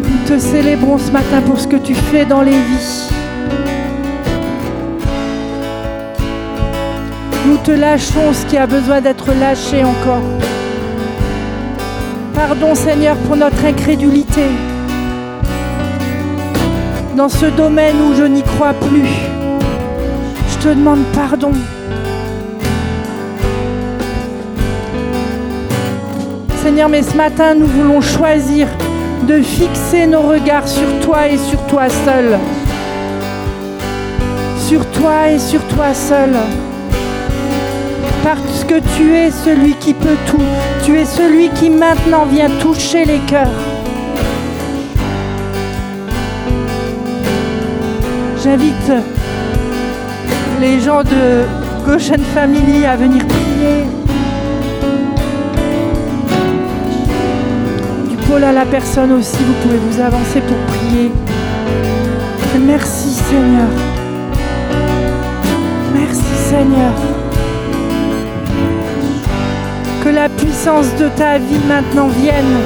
Nous 0.05 0.37
te 0.37 0.39
célébrons 0.39 0.99
ce 0.99 1.11
matin 1.11 1.43
pour 1.45 1.59
ce 1.59 1.67
que 1.67 1.77
tu 1.77 1.95
fais 1.95 2.25
dans 2.25 2.43
les 2.43 2.53
vies. 2.53 3.09
Nous 7.47 7.57
te 7.65 7.73
lâchons 7.73 8.33
ce 8.33 8.47
qui 8.47 8.57
a 8.57 8.67
besoin 8.67 9.01
d'être 9.01 9.33
lâché 9.33 9.83
encore. 9.83 10.23
Pardon 12.33 12.77
Seigneur 12.77 13.17
pour 13.17 13.37
notre 13.37 13.65
incrédulité. 13.65 14.45
Dans 17.17 17.29
ce 17.29 17.47
domaine 17.47 17.97
où 18.01 18.15
je 18.15 18.23
n'y 18.23 18.43
crois 18.43 18.73
plus, 18.73 19.09
je 20.49 20.59
te 20.59 20.69
demande 20.69 21.05
pardon. 21.15 21.53
Seigneur, 26.63 26.89
mais 26.89 27.03
ce 27.03 27.17
matin, 27.17 27.55
nous 27.55 27.67
voulons 27.67 28.01
choisir 28.01 28.69
de 29.27 29.41
fixer 29.43 30.07
nos 30.07 30.23
regards 30.23 30.69
sur 30.69 30.89
toi 31.01 31.29
et 31.29 31.39
sur 31.39 31.61
toi 31.67 31.89
seul. 31.89 32.39
Sur 34.59 34.87
toi 34.87 35.31
et 35.31 35.39
sur 35.39 35.63
toi 35.69 35.93
seul 35.95 36.31
parce 38.23 38.65
que 38.65 38.81
tu 38.97 39.15
es 39.15 39.31
celui 39.31 39.75
qui 39.75 39.95
peut 39.95 40.17
tout. 40.27 40.43
Tu 40.85 40.99
es 40.99 41.05
celui 41.05 41.49
qui 41.51 41.71
maintenant 41.71 42.25
vient 42.27 42.51
toucher 42.61 43.05
les 43.05 43.19
cœurs. 43.21 43.80
J'invite 48.43 48.91
les 50.63 50.81
gens 50.81 51.03
de 51.03 51.45
Goshen 51.85 52.23
Family 52.35 52.87
à 52.87 52.97
venir 52.97 53.23
prier. 53.27 53.85
Du 58.09 58.17
pôle 58.27 58.45
à 58.45 58.53
la 58.53 58.65
personne 58.65 59.13
aussi, 59.13 59.37
vous 59.37 59.53
pouvez 59.63 59.77
vous 59.77 60.01
avancer 60.01 60.41
pour 60.41 60.57
prier. 60.75 61.13
Merci 62.61 63.11
Seigneur. 63.11 63.69
Merci 65.93 66.35
Seigneur. 66.49 66.93
Que 70.03 70.09
la 70.09 70.31
puissance 70.31 70.87
de 70.99 71.09
ta 71.11 71.37
vie 71.37 71.61
maintenant 71.69 72.09
vienne 72.09 72.57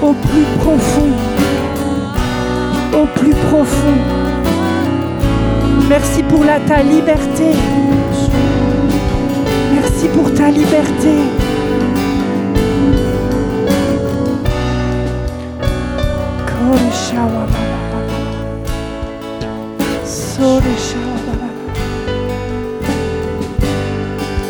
au 0.00 0.12
plus 0.12 0.44
profond. 0.60 1.10
Au 2.94 3.06
plus 3.18 3.34
profond. 3.34 4.17
Merci 5.88 6.22
pour 6.22 6.44
la, 6.44 6.60
ta 6.60 6.82
liberté. 6.82 7.54
Merci 9.74 10.08
pour 10.08 10.32
ta 10.34 10.50
liberté. 10.50 11.14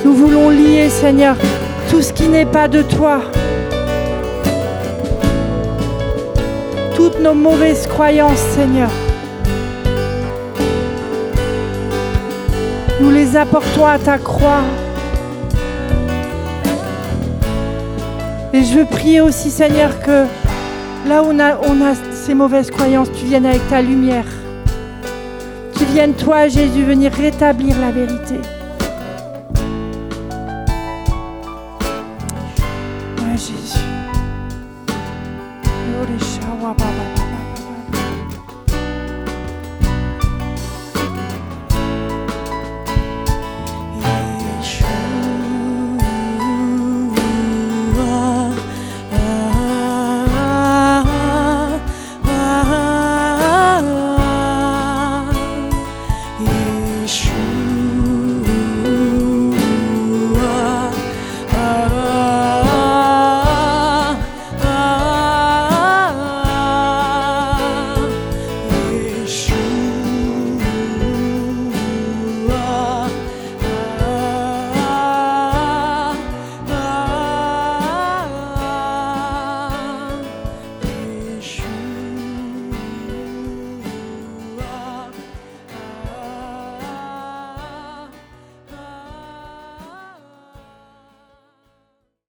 Nous 0.05 0.13
voulons 0.13 0.51
lier, 0.51 0.89
Seigneur, 0.89 1.37
tout 1.89 2.03
ce 2.03 2.13
qui 2.13 2.29
n'est 2.29 2.47
pas 2.47 2.69
de 2.69 2.83
toi. 2.83 3.21
Toutes 6.97 7.21
nos 7.21 7.35
mauvaises 7.35 7.87
croyances, 7.87 8.39
Seigneur. 8.57 8.91
Nous 13.01 13.11
les 13.11 13.37
apportons 13.37 13.87
à 13.87 13.99
ta 13.99 14.19
croix. 14.19 14.63
Et 18.53 18.65
je 18.65 18.79
veux 18.79 18.85
prier 18.87 19.21
aussi, 19.21 19.51
Seigneur, 19.51 20.01
que 20.01 20.25
là 21.07 21.23
où 21.23 21.27
on 21.29 21.39
a, 21.39 21.95
ces 22.13 22.35
mauvaises 22.35 22.71
croyances, 22.71 23.09
tu 23.13 23.25
viennes 23.27 23.47
avec 23.47 23.67
ta 23.69 23.83
lumière. 23.83 24.27
Tu 25.77 25.85
viennes, 25.85 26.15
toi, 26.15 26.49
Jésus, 26.49 26.83
venir 26.83 27.13
rétablir 27.13 27.79
la 27.79 27.93
vérité. 27.93 28.41